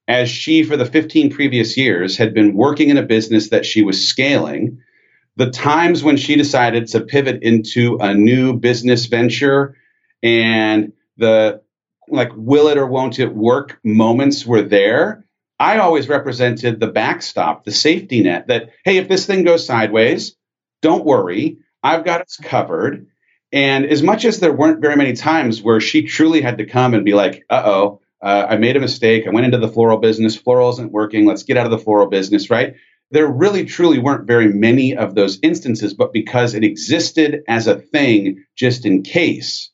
[0.08, 3.82] as she, for the 15 previous years, had been working in a business that she
[3.82, 4.80] was scaling,
[5.36, 9.76] the times when she decided to pivot into a new business venture
[10.22, 11.62] and the
[12.08, 15.26] like, will it or won't it work moments were there.
[15.62, 20.36] I always represented the backstop, the safety net that, hey, if this thing goes sideways,
[20.82, 21.58] don't worry.
[21.84, 23.08] I've got us covered.
[23.52, 26.94] And as much as there weren't very many times where she truly had to come
[26.94, 29.26] and be like, uh oh, I made a mistake.
[29.26, 30.36] I went into the floral business.
[30.36, 31.26] Floral isn't working.
[31.26, 32.76] Let's get out of the floral business, right?
[33.12, 37.76] there really truly weren't very many of those instances, but because it existed as a
[37.76, 39.70] thing just in case,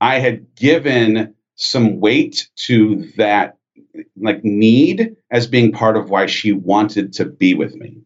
[0.00, 3.56] I had given some weight to that
[4.16, 7.98] like need as being part of why she wanted to be with me.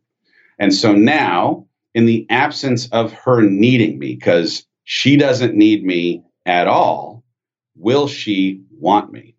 [0.59, 6.22] And so now, in the absence of her needing me, because she doesn't need me
[6.44, 7.25] at all,
[7.75, 9.37] will she want me?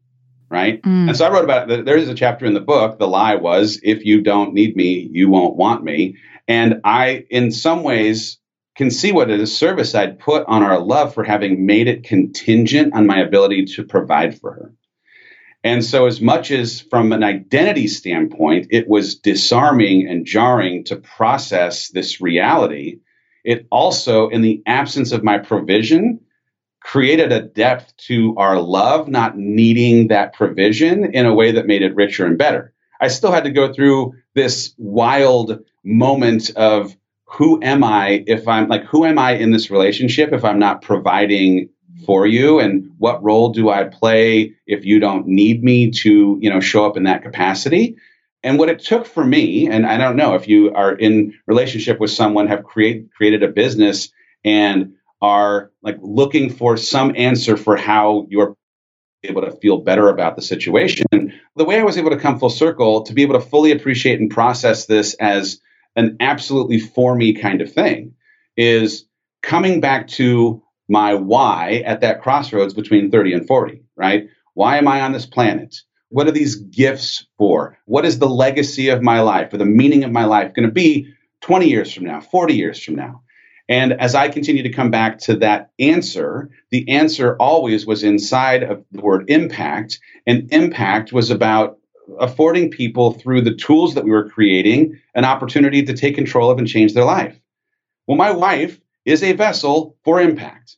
[0.49, 0.81] right?
[0.83, 1.09] Mm.
[1.09, 1.85] And so I wrote about it.
[1.85, 2.99] There is a chapter in the book.
[2.99, 6.17] The lie was, if you don't need me, you won't want me.
[6.47, 8.39] And I, in some ways,
[8.75, 12.93] can see what a service I'd put on our love for having made it contingent
[12.93, 14.73] on my ability to provide for her.
[15.67, 20.95] And so, as much as from an identity standpoint, it was disarming and jarring to
[20.95, 22.99] process this reality,
[23.43, 26.21] it also, in the absence of my provision,
[26.79, 31.81] created a depth to our love, not needing that provision in a way that made
[31.81, 32.73] it richer and better.
[33.01, 38.69] I still had to go through this wild moment of who am I if I'm
[38.69, 41.67] like, who am I in this relationship if I'm not providing
[42.05, 42.59] for you?
[42.59, 46.85] And what role do I play if you don't need me to, you know, show
[46.85, 47.97] up in that capacity?
[48.43, 51.99] And what it took for me, and I don't know if you are in relationship
[51.99, 54.09] with someone, have create, created a business
[54.45, 58.55] and are like looking for some answer for how you're
[59.23, 61.05] able to feel better about the situation.
[61.55, 64.19] The way I was able to come full circle to be able to fully appreciate
[64.19, 65.59] and process this as
[65.95, 68.13] an absolutely for me kind of thing
[68.55, 69.05] is
[69.41, 74.29] coming back to my why at that crossroads between 30 and 40, right?
[74.53, 75.75] Why am I on this planet?
[76.09, 77.77] What are these gifts for?
[77.85, 80.73] What is the legacy of my life or the meaning of my life going to
[80.73, 83.23] be 20 years from now, 40 years from now?
[83.69, 88.63] And as I continue to come back to that answer, the answer always was inside
[88.63, 89.99] of the word impact.
[90.25, 91.77] And impact was about
[92.19, 96.57] affording people through the tools that we were creating an opportunity to take control of
[96.57, 97.37] and change their life.
[98.07, 100.75] Well, my wife is a vessel for impact.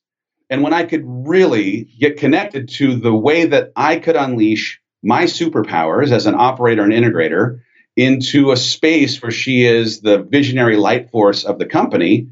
[0.51, 5.23] And when I could really get connected to the way that I could unleash my
[5.23, 7.59] superpowers as an operator and integrator
[7.95, 12.27] into a space where she is the visionary light force of the company,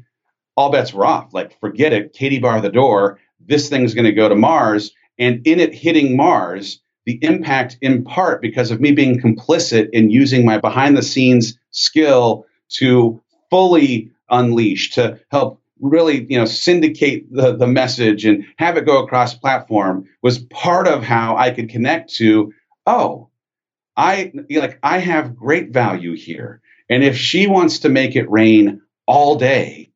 [0.56, 1.34] all bets were off.
[1.34, 2.12] Like, forget it.
[2.12, 3.18] Katie bar the door.
[3.44, 4.92] This thing's going to go to Mars.
[5.18, 10.10] And in it hitting Mars, the impact, in part because of me being complicit in
[10.10, 17.26] using my behind the scenes skill to fully unleash, to help really you know syndicate
[17.30, 21.68] the, the message and have it go across platform was part of how i could
[21.68, 22.52] connect to
[22.86, 23.28] oh
[23.96, 26.60] i like i have great value here.
[26.90, 29.88] And if she wants to make it rain all day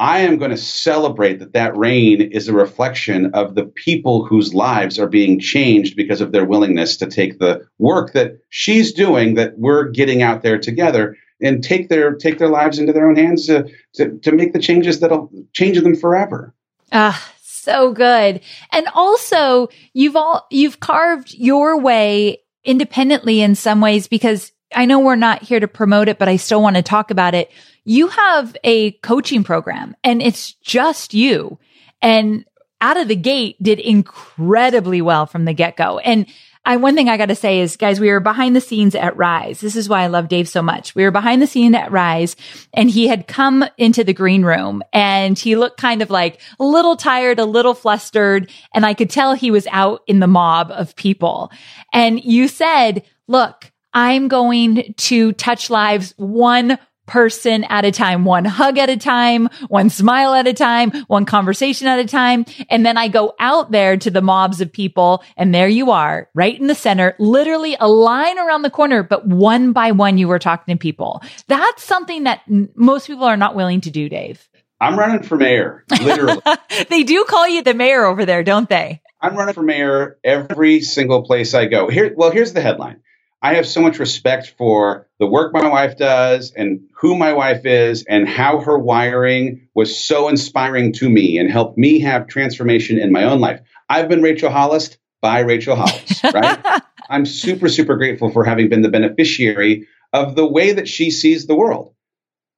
[0.00, 4.52] I am going to celebrate that that rain is a reflection of the people whose
[4.52, 9.34] lives are being changed because of their willingness to take the work that she's doing
[9.34, 13.16] that we're getting out there together and take their take their lives into their own
[13.16, 16.54] hands to to, to make the changes that'll change them forever.
[16.92, 18.40] Ah, so good.
[18.72, 24.98] And also, you've all you've carved your way independently in some ways because I know
[24.98, 27.50] we're not here to promote it, but I still want to talk about it
[27.84, 31.58] you have a coaching program and it's just you
[32.00, 32.44] and
[32.80, 35.98] out of the gate did incredibly well from the get go.
[35.98, 36.26] And
[36.66, 39.16] I, one thing I got to say is, guys, we were behind the scenes at
[39.16, 39.60] Rise.
[39.60, 40.94] This is why I love Dave so much.
[40.94, 42.36] We were behind the scene at Rise
[42.72, 46.64] and he had come into the green room and he looked kind of like a
[46.64, 48.50] little tired, a little flustered.
[48.74, 51.50] And I could tell he was out in the mob of people.
[51.92, 58.44] And you said, look, I'm going to touch lives one person at a time, one
[58.44, 62.44] hug at a time, one smile at a time, one conversation at a time.
[62.70, 66.28] And then I go out there to the mobs of people and there you are
[66.34, 70.28] right in the center, literally a line around the corner, but one by one you
[70.28, 71.22] were talking to people.
[71.48, 72.42] That's something that
[72.74, 74.48] most people are not willing to do, Dave.
[74.80, 76.40] I'm running for mayor, literally.
[76.90, 79.00] they do call you the mayor over there, don't they?
[79.20, 81.88] I'm running for mayor every single place I go.
[81.88, 83.00] Here, well, here's the headline.
[83.44, 87.66] I have so much respect for the work my wife does and who my wife
[87.66, 92.98] is and how her wiring was so inspiring to me and helped me have transformation
[92.98, 93.60] in my own life.
[93.90, 96.80] I've been Rachel Hollis by Rachel Hollis, right?
[97.10, 101.46] I'm super, super grateful for having been the beneficiary of the way that she sees
[101.46, 101.94] the world.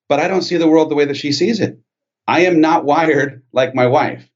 [0.08, 1.80] But I don't see the world the way that she sees it.
[2.28, 4.30] I am not wired like my wife.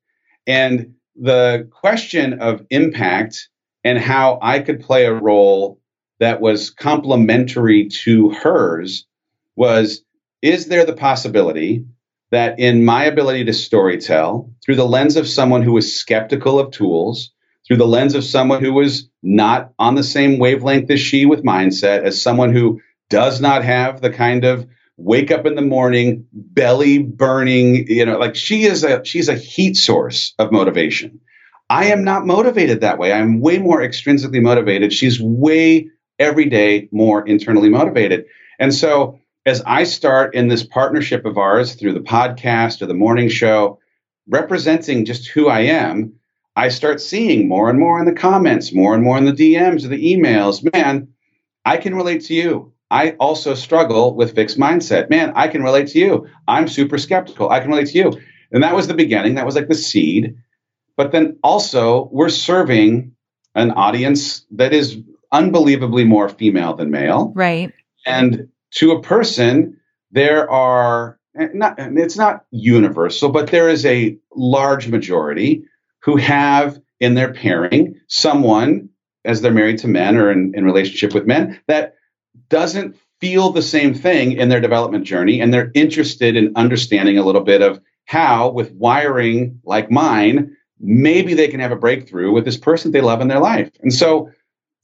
[0.48, 3.48] And the question of impact
[3.84, 5.79] and how I could play a role
[6.20, 9.06] that was complementary to hers
[9.56, 10.02] was
[10.42, 11.84] is there the possibility
[12.30, 16.70] that in my ability to storytell through the lens of someone who was skeptical of
[16.70, 17.32] tools
[17.66, 21.44] through the lens of someone who was not on the same wavelength as she with
[21.44, 24.66] mindset as someone who does not have the kind of
[24.96, 29.34] wake up in the morning, belly burning, you know, like she is a she's a
[29.34, 31.20] heat source of motivation.
[31.68, 33.12] I am not motivated that way.
[33.12, 34.92] I'm way more extrinsically motivated.
[34.92, 35.88] She's way
[36.20, 38.26] every day more internally motivated.
[38.58, 42.94] And so as I start in this partnership of ours through the podcast or the
[42.94, 43.80] morning show,
[44.28, 46.12] representing just who I am,
[46.54, 49.84] I start seeing more and more in the comments, more and more in the DMs
[49.84, 50.68] or the emails.
[50.72, 51.08] Man,
[51.64, 52.72] I can relate to you.
[52.90, 55.10] I also struggle with fixed mindset.
[55.10, 56.26] Man, I can relate to you.
[56.48, 57.48] I'm super skeptical.
[57.48, 58.20] I can relate to you.
[58.52, 59.36] And that was the beginning.
[59.36, 60.36] That was like the seed.
[60.96, 63.12] But then also, we're serving
[63.54, 64.98] an audience that is
[65.32, 67.32] unbelievably more female than male.
[67.34, 67.72] Right.
[68.06, 69.78] And to a person,
[70.10, 75.64] there are eh, not it's not universal, but there is a large majority
[76.02, 78.88] who have in their pairing someone
[79.24, 81.94] as they're married to men or in, in relationship with men that
[82.48, 87.22] doesn't feel the same thing in their development journey and they're interested in understanding a
[87.22, 92.44] little bit of how with wiring like mine maybe they can have a breakthrough with
[92.44, 93.70] this person they love in their life.
[93.80, 94.30] And so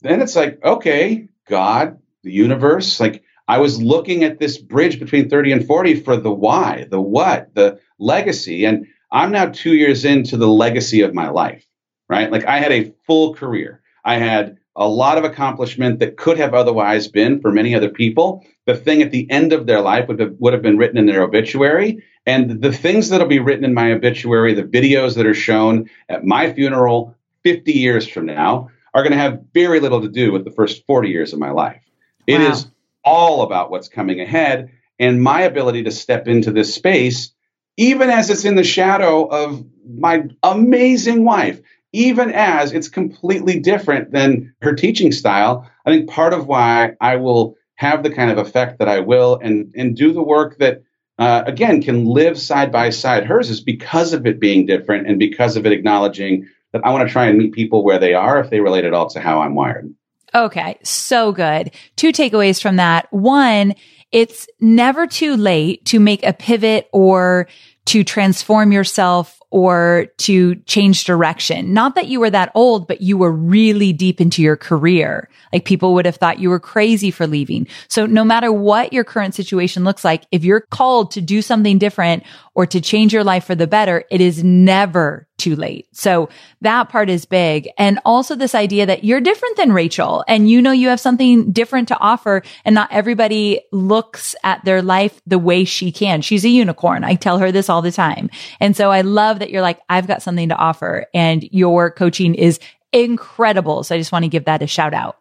[0.01, 5.29] then it's like, okay, God, the universe, like I was looking at this bridge between
[5.29, 8.65] 30 and 40 for the why, the what, the legacy.
[8.65, 11.65] And I'm now two years into the legacy of my life,
[12.09, 12.31] right?
[12.31, 13.81] Like I had a full career.
[14.03, 18.45] I had a lot of accomplishment that could have otherwise been for many other people.
[18.65, 21.07] The thing at the end of their life would have, would have been written in
[21.07, 22.03] their obituary.
[22.25, 26.25] And the things that'll be written in my obituary, the videos that are shown at
[26.25, 30.43] my funeral 50 years from now, are going to have very little to do with
[30.43, 31.83] the first 40 years of my life.
[32.27, 32.35] Wow.
[32.35, 32.65] It is
[33.05, 37.31] all about what's coming ahead and my ability to step into this space,
[37.77, 41.61] even as it's in the shadow of my amazing wife,
[41.93, 45.69] even as it's completely different than her teaching style.
[45.85, 49.35] I think part of why I will have the kind of effect that I will
[49.35, 50.81] and, and do the work that
[51.19, 53.25] uh, again, can live side by side.
[53.25, 57.07] Hers is because of it being different and because of it acknowledging that I want
[57.07, 59.41] to try and meet people where they are if they relate at all to how
[59.41, 59.93] I'm wired.
[60.35, 61.71] Okay, so good.
[61.95, 63.11] Two takeaways from that.
[63.11, 63.73] One,
[64.11, 67.47] it's never too late to make a pivot or
[67.85, 71.73] to transform yourself or to change direction.
[71.73, 75.29] Not that you were that old, but you were really deep into your career.
[75.53, 77.67] Like people would have thought you were crazy for leaving.
[77.87, 81.77] So no matter what your current situation looks like, if you're called to do something
[81.77, 82.23] different
[82.55, 85.87] or to change your life for the better, it is never too late.
[85.91, 86.29] So
[86.61, 87.69] that part is big.
[87.77, 91.51] And also this idea that you're different than Rachel and you know you have something
[91.51, 96.21] different to offer and not everybody looks at their life the way she can.
[96.21, 97.03] She's a unicorn.
[97.03, 98.29] I tell her this all the time.
[98.59, 102.35] And so I love that you're like, I've got something to offer and your coaching
[102.35, 102.59] is
[102.91, 103.83] incredible.
[103.83, 105.17] So I just want to give that a shout out.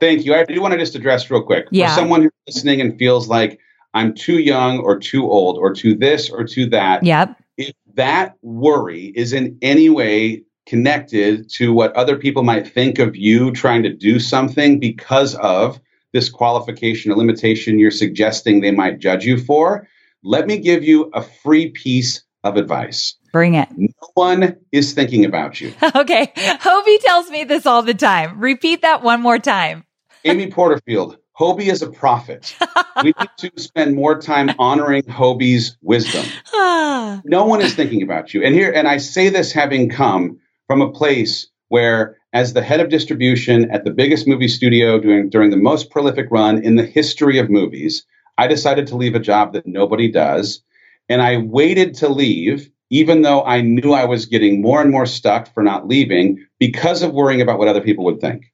[0.00, 0.34] Thank you.
[0.34, 1.88] I do want to just address real quick yeah.
[1.88, 3.58] for someone who's listening and feels like
[3.94, 7.04] I'm too young or too old or too this or too that.
[7.04, 7.36] Yep.
[7.56, 13.16] If that worry is in any way connected to what other people might think of
[13.16, 15.80] you trying to do something because of
[16.12, 19.88] this qualification or limitation you're suggesting they might judge you for,
[20.22, 23.14] let me give you a free piece of advice.
[23.32, 23.68] Bring it.
[23.76, 25.72] No one is thinking about you.
[25.94, 26.32] okay.
[26.36, 28.40] Hobie tells me this all the time.
[28.40, 29.84] Repeat that one more time.
[30.24, 32.56] Amy Porterfield, Hobie is a prophet.
[33.04, 36.24] we need to spend more time honoring Hobie's wisdom.
[36.52, 37.22] Ah.
[37.24, 38.42] no one is thinking about you.
[38.42, 42.80] And here, and I say this having come from a place where, as the head
[42.80, 46.86] of distribution at the biggest movie studio during, during the most prolific run in the
[46.86, 48.04] history of movies,
[48.36, 50.62] I decided to leave a job that nobody does.
[51.08, 55.06] And I waited to leave, even though I knew I was getting more and more
[55.06, 58.52] stuck for not leaving because of worrying about what other people would think.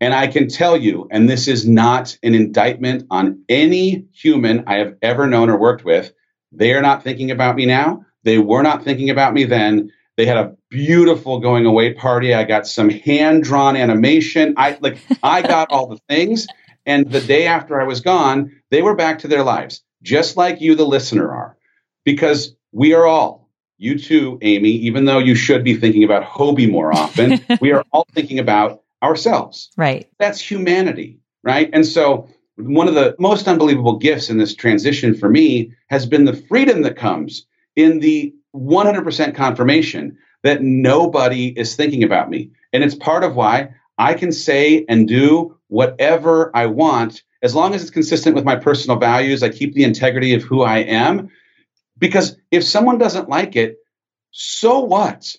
[0.00, 4.76] And I can tell you, and this is not an indictment on any human I
[4.76, 6.12] have ever known or worked with,
[6.52, 8.04] they are not thinking about me now.
[8.22, 9.90] They were not thinking about me then.
[10.16, 12.34] They had a beautiful going away party.
[12.34, 14.54] I got some hand drawn animation.
[14.56, 16.46] I like I got all the things.
[16.86, 20.60] And the day after I was gone, they were back to their lives, just like
[20.60, 21.56] you, the listener, are.
[22.04, 26.70] Because we are all, you too, Amy, even though you should be thinking about Hobie
[26.70, 29.70] more often, we are all thinking about ourselves.
[29.76, 30.08] Right.
[30.18, 31.70] That's humanity, right?
[31.72, 36.24] And so one of the most unbelievable gifts in this transition for me has been
[36.24, 37.46] the freedom that comes
[37.76, 42.50] in the 100% confirmation that nobody is thinking about me.
[42.72, 47.74] And it's part of why I can say and do whatever I want as long
[47.74, 49.42] as it's consistent with my personal values.
[49.42, 51.30] I keep the integrity of who I am.
[52.04, 53.76] Because if someone doesn't like it,
[54.30, 55.34] so what?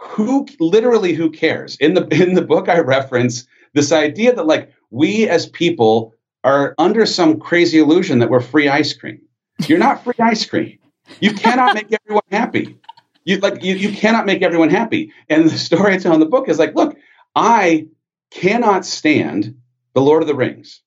[0.00, 4.72] who literally who cares in the in the book i reference this idea that like
[4.90, 9.20] we as people are under some crazy illusion that we're free ice cream.
[9.66, 10.78] You're not free ice cream.
[11.20, 12.78] You cannot make everyone happy.
[13.24, 15.12] You like you, you cannot make everyone happy.
[15.28, 16.96] And the story I tell in the book is like, look,
[17.34, 17.88] I
[18.30, 19.56] cannot stand
[19.94, 20.80] the Lord of the Rings.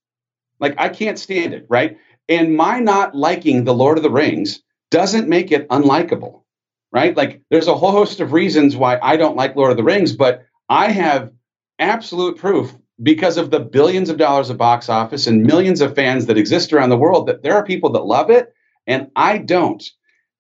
[0.60, 1.98] Like I can't stand it, right?
[2.30, 4.62] And my not liking the Lord of the Rings
[4.92, 6.44] doesn't make it unlikable,
[6.92, 7.18] right?
[7.18, 10.14] Like there's a whole host of reasons why I don't like Lord of the Rings,
[10.16, 11.32] but I have
[11.80, 16.28] absolute proof because of the billions of dollars of box office and millions of fans
[16.28, 18.54] that exist around the world that there are people that love it
[18.88, 19.84] and I don't.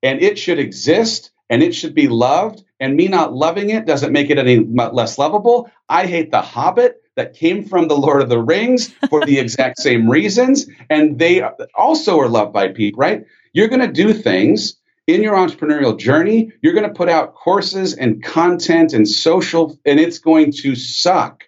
[0.03, 2.63] And it should exist and it should be loved.
[2.79, 5.69] And me not loving it doesn't make it any less lovable.
[5.89, 9.79] I hate The Hobbit that came from The Lord of the Rings for the exact
[9.79, 10.67] same reasons.
[10.89, 11.43] And they
[11.75, 13.25] also are loved by people, right?
[13.53, 14.75] You're going to do things
[15.07, 16.51] in your entrepreneurial journey.
[16.61, 21.43] You're going to put out courses and content and social, and it's going to suck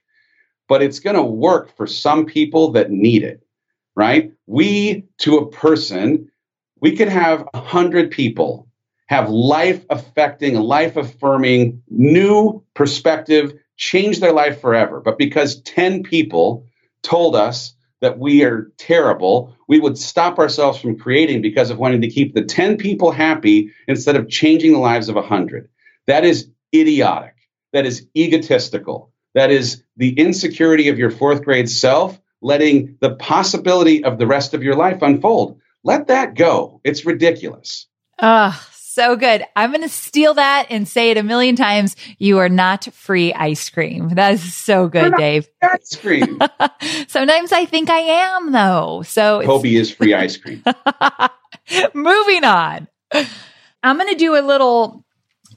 [0.67, 3.45] but it's going to work for some people that need it,
[3.95, 4.31] right?
[4.47, 6.31] We, to a person,
[6.79, 8.67] we could have a hundred people
[9.07, 15.01] have life affecting, life affirming, new perspective, change their life forever.
[15.01, 16.65] But because 10 people
[17.03, 22.01] told us that we are terrible, we would stop ourselves from creating because of wanting
[22.01, 25.69] to keep the 10 people happy instead of changing the lives of 100.
[26.07, 27.33] That is idiotic.
[27.71, 29.13] That is egotistical.
[29.35, 34.53] That is the insecurity of your fourth grade self, letting the possibility of the rest
[34.53, 35.61] of your life unfold.
[35.85, 36.81] Let that go.
[36.83, 37.87] It's ridiculous.
[38.21, 39.43] Oh, so good.
[39.55, 41.95] I'm going to steal that and say it a million times.
[42.19, 44.09] You are not free ice cream.
[44.09, 45.47] That is so good, Dave.
[45.61, 46.39] Ice cream.
[47.07, 49.03] Sometimes I think I am, though.
[49.05, 50.63] So Hobie is free ice cream.
[51.93, 52.87] Moving on.
[53.83, 55.03] I'm going to do a little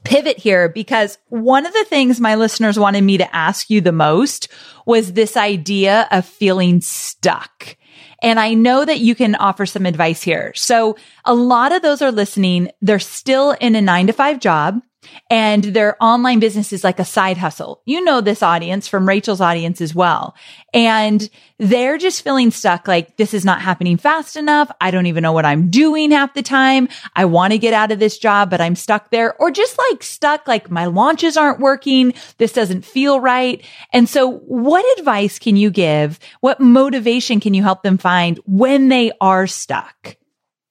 [0.03, 3.91] pivot here because one of the things my listeners wanted me to ask you the
[3.91, 4.47] most
[4.85, 7.75] was this idea of feeling stuck.
[8.21, 10.53] And I know that you can offer some advice here.
[10.55, 12.71] So a lot of those are listening.
[12.81, 14.81] They're still in a nine to five job
[15.29, 17.81] and their online business is like a side hustle.
[17.85, 20.35] You know this audience from Rachel's audience as well.
[20.73, 24.69] And they're just feeling stuck like this is not happening fast enough.
[24.79, 26.87] I don't even know what I'm doing half the time.
[27.15, 30.03] I want to get out of this job, but I'm stuck there or just like
[30.03, 32.13] stuck like my launches aren't working.
[32.37, 33.63] This doesn't feel right.
[33.93, 36.19] And so what advice can you give?
[36.41, 40.16] What motivation can you help them find when they are stuck?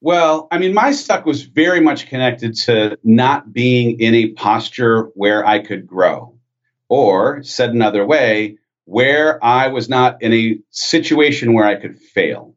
[0.07, 5.11] Well, I mean, my stuck was very much connected to not being in a posture
[5.16, 6.38] where I could grow,
[6.88, 12.54] or said another way, where I was not in a situation where I could fail.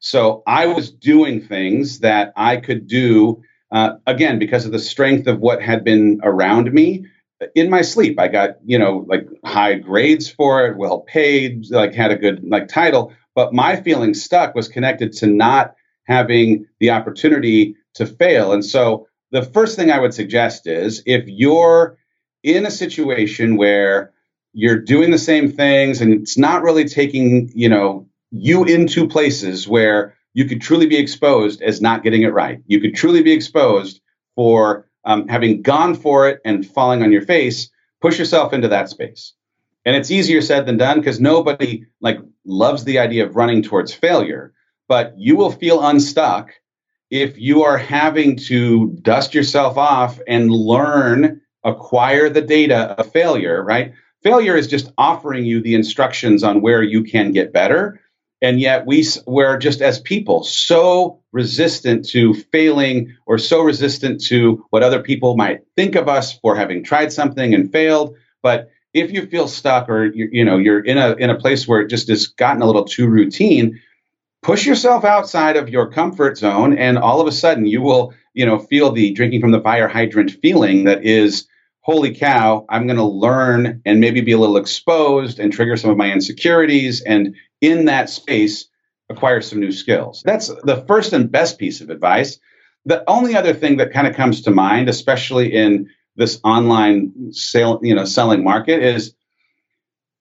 [0.00, 3.40] So I was doing things that I could do,
[3.72, 7.06] uh, again, because of the strength of what had been around me
[7.54, 8.20] in my sleep.
[8.20, 12.44] I got, you know, like high grades for it, well paid, like had a good
[12.46, 13.14] like title.
[13.34, 15.74] But my feeling stuck was connected to not
[16.06, 18.52] having the opportunity to fail.
[18.52, 21.98] And so the first thing I would suggest is if you're
[22.42, 24.12] in a situation where
[24.52, 29.68] you're doing the same things and it's not really taking, you know, you into places
[29.68, 32.60] where you could truly be exposed as not getting it right.
[32.66, 34.00] You could truly be exposed
[34.34, 37.70] for um, having gone for it and falling on your face.
[38.00, 39.32] Push yourself into that space.
[39.84, 43.92] And it's easier said than done because nobody like loves the idea of running towards
[43.94, 44.52] failure
[44.88, 46.52] but you will feel unstuck
[47.10, 53.62] if you are having to dust yourself off and learn, acquire the data of failure,
[53.62, 53.92] right?
[54.22, 58.00] Failure is just offering you the instructions on where you can get better.
[58.42, 64.64] And yet we, we're just as people so resistant to failing or so resistant to
[64.70, 68.14] what other people might think of us for having tried something and failed.
[68.42, 71.68] But if you feel stuck or you, you know you're in a in a place
[71.68, 73.80] where it just has gotten a little too routine,
[74.46, 78.46] push yourself outside of your comfort zone and all of a sudden you will you
[78.46, 81.48] know feel the drinking from the fire hydrant feeling that is
[81.80, 85.90] holy cow i'm going to learn and maybe be a little exposed and trigger some
[85.90, 88.68] of my insecurities and in that space
[89.08, 90.22] acquire some new skills.
[90.24, 92.38] That's the first and best piece of advice.
[92.84, 97.80] The only other thing that kind of comes to mind especially in this online sale
[97.82, 99.14] you know selling market is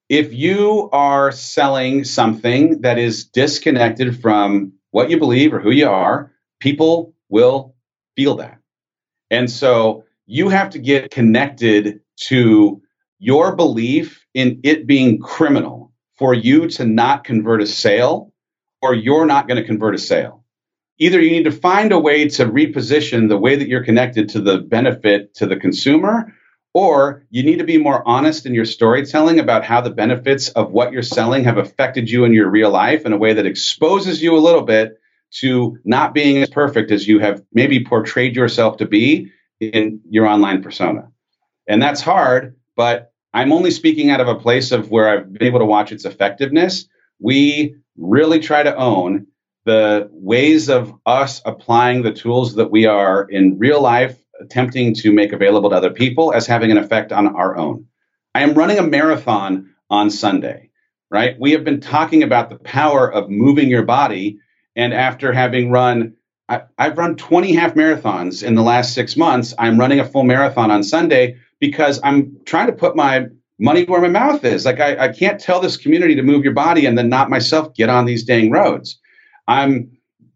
[0.09, 5.89] if you are selling something that is disconnected from what you believe or who you
[5.89, 7.75] are, people will
[8.15, 8.59] feel that.
[9.31, 12.81] And so you have to get connected to
[13.19, 18.31] your belief in it being criminal for you to not convert a sale
[18.81, 20.43] or you're not going to convert a sale.
[20.97, 24.39] Either you need to find a way to reposition the way that you're connected to
[24.39, 26.33] the benefit to the consumer
[26.75, 30.73] or you need to be more honest in your storytelling about how the benefits of
[30.73, 34.21] what you're selling have affected you in your real life in a way that exposes
[34.21, 34.99] you a little bit
[35.31, 40.25] to not being as perfect as you have maybe portrayed yourself to be in your
[40.25, 41.07] online persona.
[41.65, 45.47] And that's hard, but I'm only speaking out of a place of where I've been
[45.47, 46.89] able to watch its effectiveness.
[47.19, 49.27] We really try to own
[49.63, 55.11] the ways of us applying the tools that we are in real life attempting to
[55.11, 57.85] make available to other people as having an effect on our own.
[58.33, 60.69] I am running a marathon on Sunday,
[61.09, 61.39] right?
[61.39, 64.39] We have been talking about the power of moving your body.
[64.75, 66.13] And after having run,
[66.49, 70.23] I, have run 20 half marathons in the last six months, I'm running a full
[70.23, 73.27] marathon on Sunday because I'm trying to put my
[73.57, 74.65] money where my mouth is.
[74.65, 77.73] Like, I, I can't tell this community to move your body and then not myself
[77.73, 78.99] get on these dang roads.
[79.47, 79.94] I'm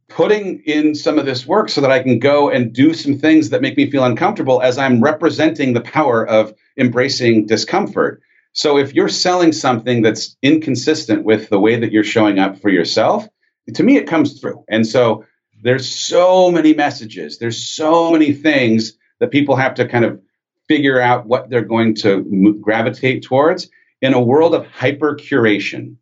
[0.09, 3.51] putting in some of this work so that I can go and do some things
[3.51, 8.21] that make me feel uncomfortable as I'm representing the power of embracing discomfort.
[8.53, 12.69] So if you're selling something that's inconsistent with the way that you're showing up for
[12.69, 13.27] yourself,
[13.73, 14.63] to me it comes through.
[14.67, 15.25] And so
[15.61, 20.19] there's so many messages, there's so many things that people have to kind of
[20.67, 23.69] figure out what they're going to gravitate towards
[24.01, 25.95] in a world of hyper curation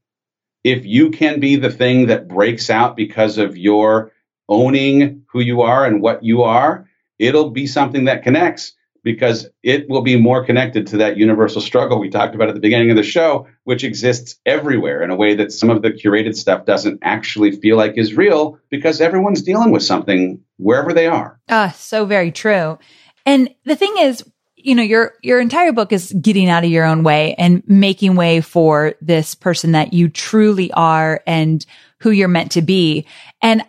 [0.64, 4.12] if you can be the thing that breaks out because of your
[4.50, 6.88] owning who you are and what you are,
[7.20, 11.98] it'll be something that connects because it will be more connected to that universal struggle
[11.98, 15.34] we talked about at the beginning of the show, which exists everywhere in a way
[15.36, 19.72] that some of the curated stuff doesn't actually feel like is real because everyone's dealing
[19.72, 21.40] with something wherever they are.
[21.48, 22.78] Ah, so very true.
[23.26, 24.24] And the thing is,
[24.58, 28.16] you know, your, your entire book is getting out of your own way and making
[28.16, 31.66] way for this person that you truly are and
[32.00, 33.06] who you're meant to be.
[33.42, 33.64] And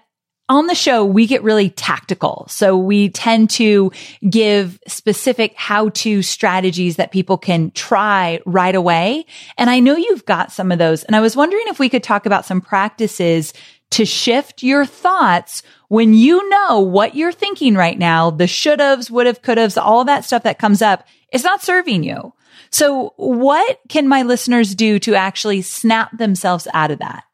[0.48, 2.46] on the show, we get really tactical.
[2.48, 3.92] So we tend to
[4.28, 9.26] give specific how to strategies that people can try right away.
[9.58, 11.04] And I know you've got some of those.
[11.04, 13.52] And I was wondering if we could talk about some practices
[13.90, 19.10] to shift your thoughts when you know what you're thinking right now, the should haves,
[19.10, 22.32] would have, could haves, all that stuff that comes up is not serving you.
[22.70, 27.24] So what can my listeners do to actually snap themselves out of that?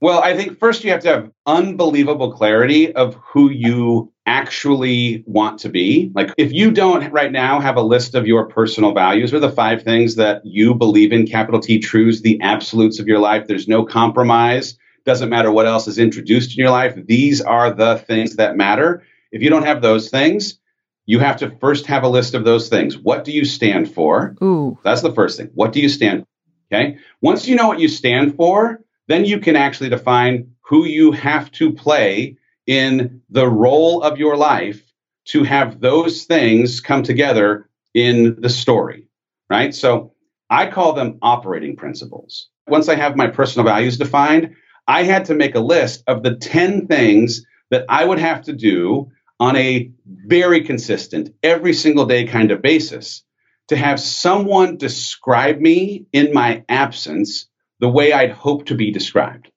[0.00, 5.58] Well, I think first you have to have unbelievable clarity of who you actually want
[5.60, 6.10] to be.
[6.14, 9.52] Like, if you don't right now have a list of your personal values or the
[9.52, 13.68] five things that you believe in, capital T truths, the absolutes of your life, there's
[13.68, 16.94] no compromise doesn't matter what else is introduced in your life.
[17.06, 19.02] These are the things that matter.
[19.32, 20.58] If you don't have those things,
[21.06, 22.96] you have to first have a list of those things.
[22.96, 24.36] What do you stand for?
[24.42, 24.78] Ooh.
[24.84, 25.50] That's the first thing.
[25.54, 26.26] What do you stand for?
[26.72, 26.98] Okay.
[27.20, 31.50] Once you know what you stand for, then you can actually define who you have
[31.52, 32.36] to play
[32.66, 34.80] in the role of your life
[35.24, 39.08] to have those things come together in the story,
[39.48, 39.74] right?
[39.74, 40.12] So
[40.48, 42.48] I call them operating principles.
[42.68, 44.54] Once I have my personal values defined,
[44.90, 48.52] I had to make a list of the 10 things that I would have to
[48.52, 53.22] do on a very consistent, every single day kind of basis
[53.68, 57.46] to have someone describe me in my absence
[57.78, 59.52] the way I'd hope to be described.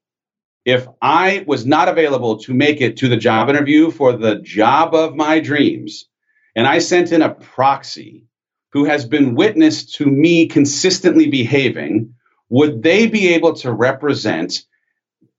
[0.65, 4.93] If I was not available to make it to the job interview for the job
[4.93, 6.05] of my dreams,
[6.55, 8.27] and I sent in a proxy
[8.71, 12.13] who has been witness to me consistently behaving,
[12.49, 14.63] would they be able to represent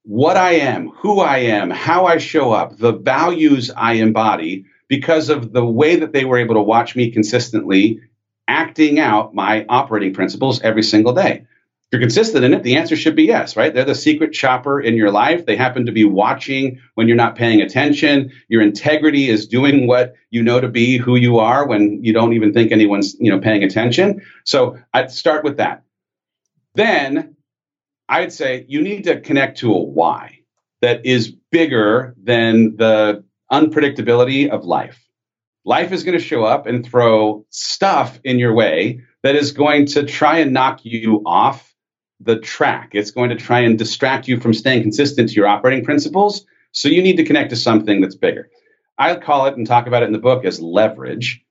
[0.04, 5.30] what I am, who I am, how I show up, the values I embody because
[5.30, 8.00] of the way that they were able to watch me consistently
[8.46, 11.46] acting out my operating principles every single day.
[11.86, 13.72] If you're consistent in it, the answer should be yes, right?
[13.72, 15.46] They're the secret shopper in your life.
[15.46, 18.32] They happen to be watching when you're not paying attention.
[18.48, 22.34] Your integrity is doing what you know to be who you are when you don't
[22.34, 24.22] even think anyone's, you know, paying attention.
[24.44, 25.82] So I'd start with that.
[26.74, 27.33] Then
[28.08, 30.40] I'd say you need to connect to a why
[30.82, 35.00] that is bigger than the unpredictability of life.
[35.64, 39.86] Life is going to show up and throw stuff in your way that is going
[39.86, 41.74] to try and knock you off
[42.20, 42.90] the track.
[42.92, 46.44] It's going to try and distract you from staying consistent to your operating principles.
[46.72, 48.50] So you need to connect to something that's bigger.
[48.98, 51.42] I call it and talk about it in the book as leverage.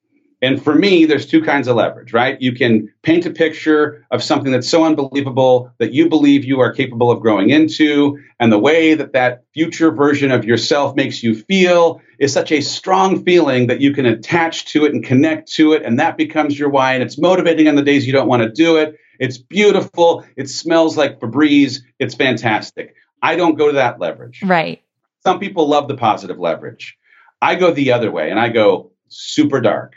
[0.43, 2.39] And for me, there's two kinds of leverage, right?
[2.41, 6.73] You can paint a picture of something that's so unbelievable that you believe you are
[6.73, 8.19] capable of growing into.
[8.41, 12.59] And the way that that future version of yourself makes you feel is such a
[12.59, 15.83] strong feeling that you can attach to it and connect to it.
[15.83, 16.93] And that becomes your why.
[16.93, 18.97] And it's motivating on the days you don't want to do it.
[19.19, 20.25] It's beautiful.
[20.35, 21.79] It smells like Febreze.
[21.99, 22.95] It's fantastic.
[23.21, 24.43] I don't go to that leverage.
[24.43, 24.83] Right.
[25.25, 26.97] Some people love the positive leverage.
[27.41, 29.93] I go the other way and I go super dark.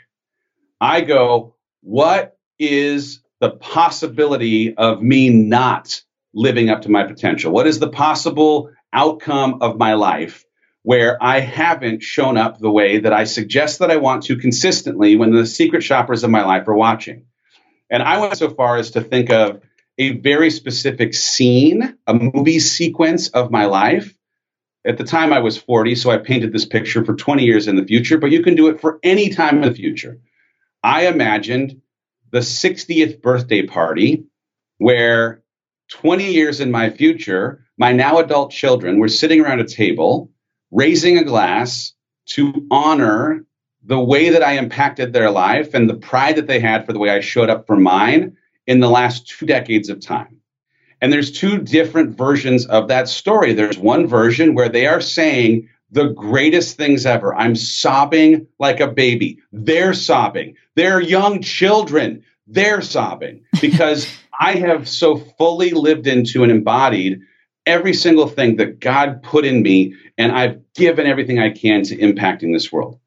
[0.79, 6.01] I go, what is the possibility of me not
[6.33, 7.51] living up to my potential?
[7.51, 10.45] What is the possible outcome of my life
[10.83, 15.15] where I haven't shown up the way that I suggest that I want to consistently
[15.15, 17.25] when the secret shoppers of my life are watching?
[17.89, 19.61] And I went so far as to think of
[19.97, 24.13] a very specific scene, a movie sequence of my life.
[24.85, 27.75] At the time, I was 40, so I painted this picture for 20 years in
[27.75, 30.19] the future, but you can do it for any time in the future.
[30.83, 31.81] I imagined
[32.31, 34.25] the 60th birthday party
[34.77, 35.43] where
[35.89, 40.31] 20 years in my future, my now adult children were sitting around a table,
[40.71, 41.93] raising a glass
[42.27, 43.45] to honor
[43.83, 46.99] the way that I impacted their life and the pride that they had for the
[46.99, 50.41] way I showed up for mine in the last two decades of time.
[50.99, 53.53] And there's two different versions of that story.
[53.53, 57.35] There's one version where they are saying the greatest things ever.
[57.35, 59.39] I'm sobbing like a baby.
[59.51, 60.55] They're sobbing.
[60.75, 62.23] They're young children.
[62.45, 67.21] They're sobbing because I have so fully lived into and embodied
[67.65, 71.97] every single thing that God put in me, and I've given everything I can to
[71.97, 72.99] impacting this world.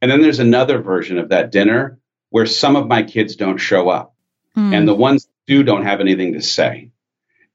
[0.00, 1.98] And then there's another version of that dinner
[2.30, 4.14] where some of my kids don't show up,
[4.56, 4.72] mm.
[4.72, 6.90] and the ones do don't have anything to say.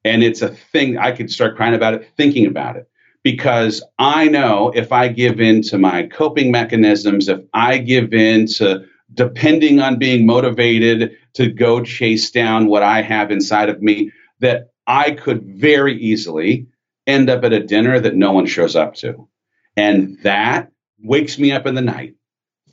[0.03, 2.89] And it's a thing I could start crying about it, thinking about it,
[3.23, 8.47] because I know if I give in to my coping mechanisms, if I give in
[8.57, 14.11] to depending on being motivated to go chase down what I have inside of me,
[14.39, 16.67] that I could very easily
[17.07, 19.27] end up at a dinner that no one shows up to.
[19.75, 22.15] And that wakes me up in the night.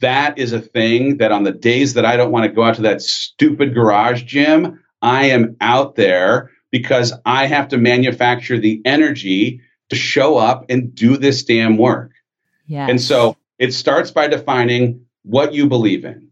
[0.01, 2.77] That is a thing that on the days that I don't want to go out
[2.77, 8.83] to that stupid garage gym, I am out there because I have to manufacture the
[8.85, 12.13] energy to show up and do this damn work.
[12.67, 12.91] Yes.
[12.91, 16.29] And so it starts by defining what you believe in.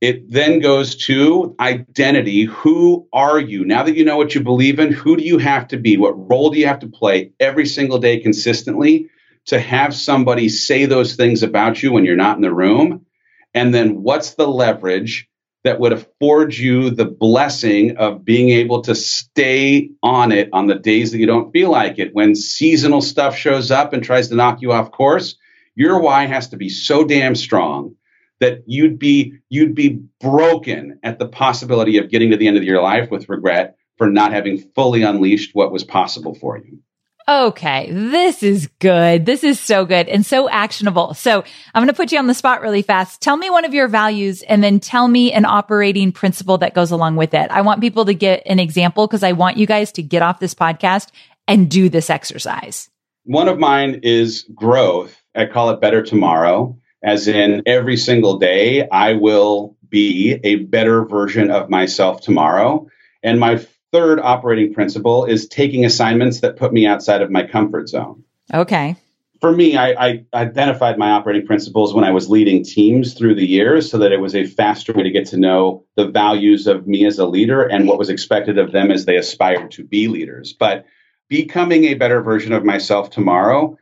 [0.00, 2.44] It then goes to identity.
[2.44, 3.64] Who are you?
[3.64, 5.96] Now that you know what you believe in, who do you have to be?
[5.96, 9.08] What role do you have to play every single day consistently
[9.46, 13.06] to have somebody say those things about you when you're not in the room?
[13.54, 15.28] And then what's the leverage
[15.64, 20.74] that would afford you the blessing of being able to stay on it on the
[20.74, 22.14] days that you don't feel like it?
[22.14, 25.36] When seasonal stuff shows up and tries to knock you off course,
[25.74, 27.94] your why has to be so damn strong
[28.40, 32.64] that you'd be you'd be broken at the possibility of getting to the end of
[32.64, 36.80] your life with regret for not having fully unleashed what was possible for you.
[37.28, 39.26] Okay, this is good.
[39.26, 41.14] This is so good and so actionable.
[41.14, 41.44] So
[41.74, 43.20] I'm going to put you on the spot really fast.
[43.20, 46.90] Tell me one of your values and then tell me an operating principle that goes
[46.90, 47.50] along with it.
[47.50, 50.40] I want people to get an example because I want you guys to get off
[50.40, 51.10] this podcast
[51.46, 52.90] and do this exercise.
[53.24, 55.16] One of mine is growth.
[55.34, 61.04] I call it better tomorrow as in every single day, I will be a better
[61.04, 62.86] version of myself tomorrow.
[63.22, 67.88] And my third operating principle is taking assignments that put me outside of my comfort
[67.88, 68.24] zone.
[68.52, 68.96] Okay.
[69.40, 73.46] For me, I, I, identified my operating principles when I was leading teams through the
[73.46, 76.86] years so that it was a faster way to get to know the values of
[76.86, 80.06] me as a leader and what was expected of them as they aspired to be
[80.06, 80.52] leaders.
[80.52, 80.86] But
[81.28, 83.76] becoming a better version of myself tomorrow,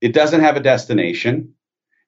[0.00, 1.54] it doesn't have a destination.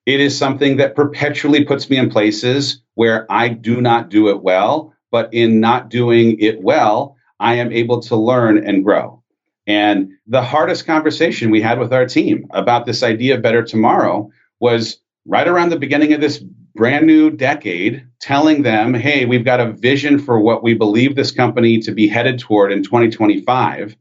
[0.05, 4.43] It is something that perpetually puts me in places where I do not do it
[4.43, 9.23] well, but in not doing it well, I am able to learn and grow.
[9.67, 14.31] And the hardest conversation we had with our team about this idea of better tomorrow
[14.61, 16.39] was right around the beginning of this
[16.75, 21.31] brand new decade, telling them, hey, we've got a vision for what we believe this
[21.31, 23.97] company to be headed toward in 2025.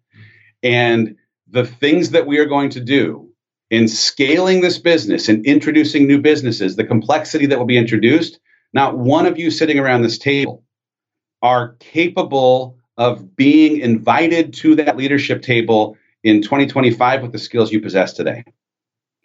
[0.62, 1.16] And
[1.48, 3.30] the things that we are going to do
[3.70, 8.40] in scaling this business and introducing new businesses, the complexity that will be introduced,
[8.74, 10.64] not one of you sitting around this table
[11.42, 17.82] are capable of being invited to that leadership table in 2025 with the skills you
[17.82, 18.44] possess today.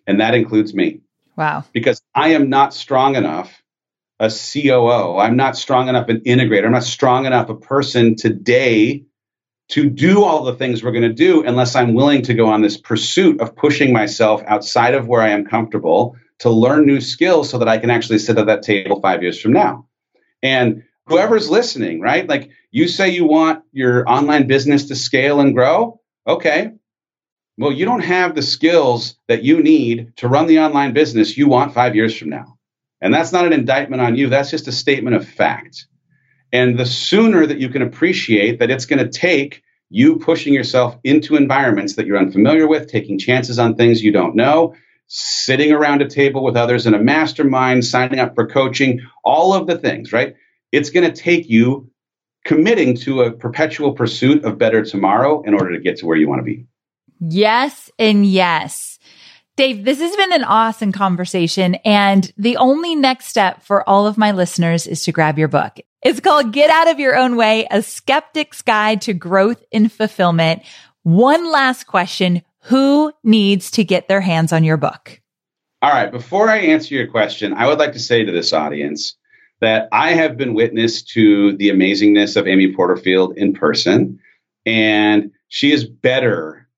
[0.06, 1.00] And that includes me.
[1.36, 1.64] Wow.
[1.72, 3.62] Because I am not strong enough
[4.20, 5.18] a COO.
[5.18, 6.66] I'm not strong enough an integrator.
[6.66, 9.04] I'm not strong enough a person today
[9.70, 12.62] to do all the things we're going to do unless I'm willing to go on
[12.62, 17.50] this pursuit of pushing myself outside of where I am comfortable to learn new skills
[17.50, 19.88] so that I can actually sit at that table five years from now.
[20.42, 22.28] And whoever's listening, right?
[22.28, 26.00] Like you say you want your online business to scale and grow.
[26.26, 26.72] Okay.
[27.56, 31.48] Well, you don't have the skills that you need to run the online business you
[31.48, 32.58] want five years from now.
[33.00, 34.28] And that's not an indictment on you.
[34.28, 35.86] That's just a statement of fact.
[36.52, 40.96] And the sooner that you can appreciate that it's going to take you pushing yourself
[41.04, 44.74] into environments that you're unfamiliar with, taking chances on things you don't know,
[45.06, 49.66] sitting around a table with others in a mastermind, signing up for coaching, all of
[49.66, 50.34] the things, right?
[50.74, 51.88] It's going to take you
[52.44, 56.28] committing to a perpetual pursuit of better tomorrow in order to get to where you
[56.28, 56.66] want to be.
[57.20, 58.98] Yes, and yes.
[59.56, 61.76] Dave, this has been an awesome conversation.
[61.84, 65.78] And the only next step for all of my listeners is to grab your book.
[66.02, 70.62] It's called Get Out of Your Own Way, a skeptic's guide to growth and fulfillment.
[71.04, 72.42] One last question.
[72.64, 75.20] Who needs to get their hands on your book?
[75.82, 76.10] All right.
[76.10, 79.16] Before I answer your question, I would like to say to this audience
[79.60, 84.18] that I have been witness to the amazingness of Amy Porterfield in person,
[84.66, 86.68] and she is better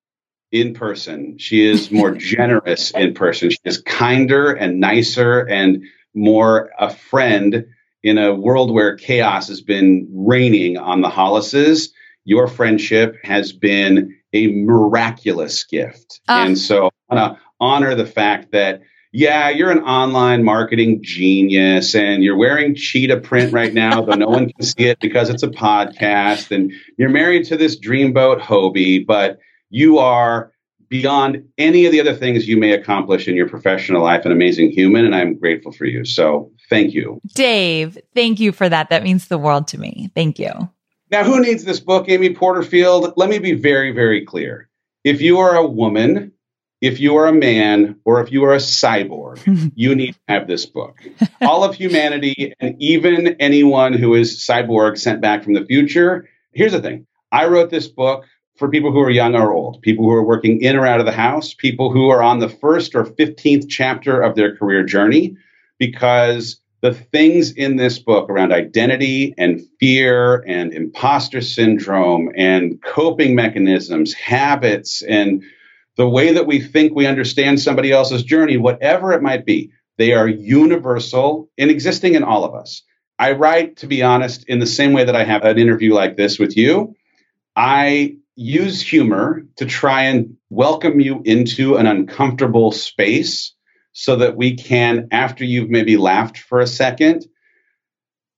[0.53, 1.39] in person.
[1.39, 3.51] She is more generous in person.
[3.51, 7.67] She is kinder and nicer and more a friend
[8.03, 11.93] in a world where chaos has been reigning on the Hollises.
[12.25, 16.21] Your friendship has been a miraculous gift.
[16.29, 16.45] Uh.
[16.47, 18.83] And so I want to honor the fact that
[19.17, 24.29] yeah, you're an online marketing genius and you're wearing cheetah print right now, though no
[24.29, 26.55] one can see it because it's a podcast.
[26.55, 29.39] And you're married to this dreamboat Hobie, but
[29.71, 30.53] you are
[30.91, 34.71] beyond any of the other things you may accomplish in your professional life an amazing
[34.71, 35.07] human.
[35.07, 36.05] And I'm grateful for you.
[36.05, 37.19] So thank you.
[37.35, 38.91] Dave, thank you for that.
[38.91, 40.11] That means the world to me.
[40.15, 40.53] Thank you.
[41.11, 43.15] Now, who needs this book, Amy Porterfield?
[43.17, 44.69] Let me be very, very clear.
[45.05, 46.33] If you are a woman
[46.87, 50.47] if you are a man or if you are a cyborg, you need to have
[50.47, 51.01] this book.
[51.41, 56.29] All of humanity and even anyone who is cyborg sent back from the future.
[56.53, 58.25] Here's the thing I wrote this book
[58.57, 61.07] for people who are young or old, people who are working in or out of
[61.07, 65.37] the house, people who are on the first or 15th chapter of their career journey,
[65.79, 73.35] because the things in this book around identity and fear and imposter syndrome and coping
[73.35, 75.43] mechanisms, habits, and
[75.97, 80.13] the way that we think we understand somebody else's journey, whatever it might be, they
[80.13, 82.83] are universal and existing in all of us.
[83.19, 86.17] I write, to be honest, in the same way that I have an interview like
[86.17, 86.95] this with you.
[87.55, 93.55] I use humor to try and welcome you into an uncomfortable space
[93.93, 97.25] so that we can, after you've maybe laughed for a second,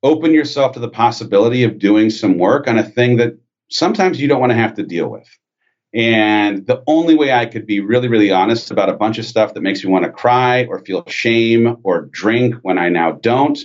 [0.05, 3.33] open yourself to the possibility of doing some work on a thing that
[3.69, 5.29] sometimes you don't want to have to deal with.
[5.95, 9.55] And the only way I could be really, really honest about a bunch of stuff
[9.55, 13.59] that makes me want to cry or feel shame or drink when I now don't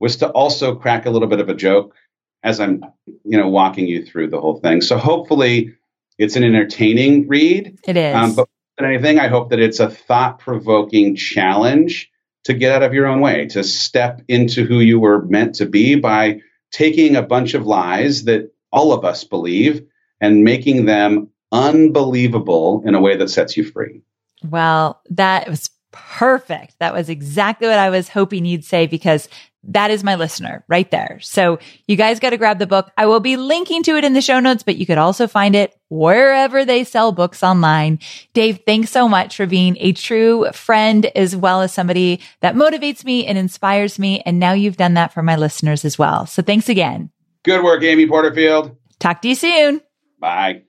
[0.00, 1.94] was to also crack a little bit of a joke
[2.42, 4.80] as I'm, you know, walking you through the whole thing.
[4.80, 5.74] So hopefully
[6.18, 7.78] it's an entertaining read.
[7.86, 8.14] It is.
[8.14, 8.48] Um, but
[8.82, 12.10] anything, I hope that it's a thought provoking challenge
[12.44, 15.66] to get out of your own way, to step into who you were meant to
[15.66, 16.40] be by
[16.72, 19.86] taking a bunch of lies that all of us believe
[20.20, 24.02] and making them unbelievable in a way that sets you free.
[24.42, 26.74] Well, that was perfect.
[26.80, 29.28] That was exactly what I was hoping you'd say because
[29.64, 31.18] that is my listener right there.
[31.22, 32.90] So you guys got to grab the book.
[32.96, 35.54] I will be linking to it in the show notes, but you could also find
[35.54, 38.00] it wherever they sell books online.
[38.32, 43.04] Dave, thanks so much for being a true friend as well as somebody that motivates
[43.04, 44.20] me and inspires me.
[44.26, 46.26] And now you've done that for my listeners as well.
[46.26, 47.10] So thanks again.
[47.44, 48.76] Good work, Amy Porterfield.
[48.98, 49.80] Talk to you soon.
[50.18, 50.62] Bye.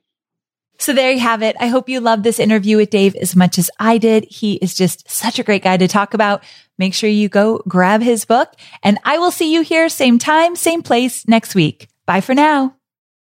[0.83, 1.55] So there you have it.
[1.61, 4.25] I hope you loved this interview with Dave as much as I did.
[4.25, 6.43] He is just such a great guy to talk about.
[6.77, 8.51] Make sure you go grab his book
[8.83, 11.87] and I will see you here same time, same place next week.
[12.05, 12.75] Bye for now.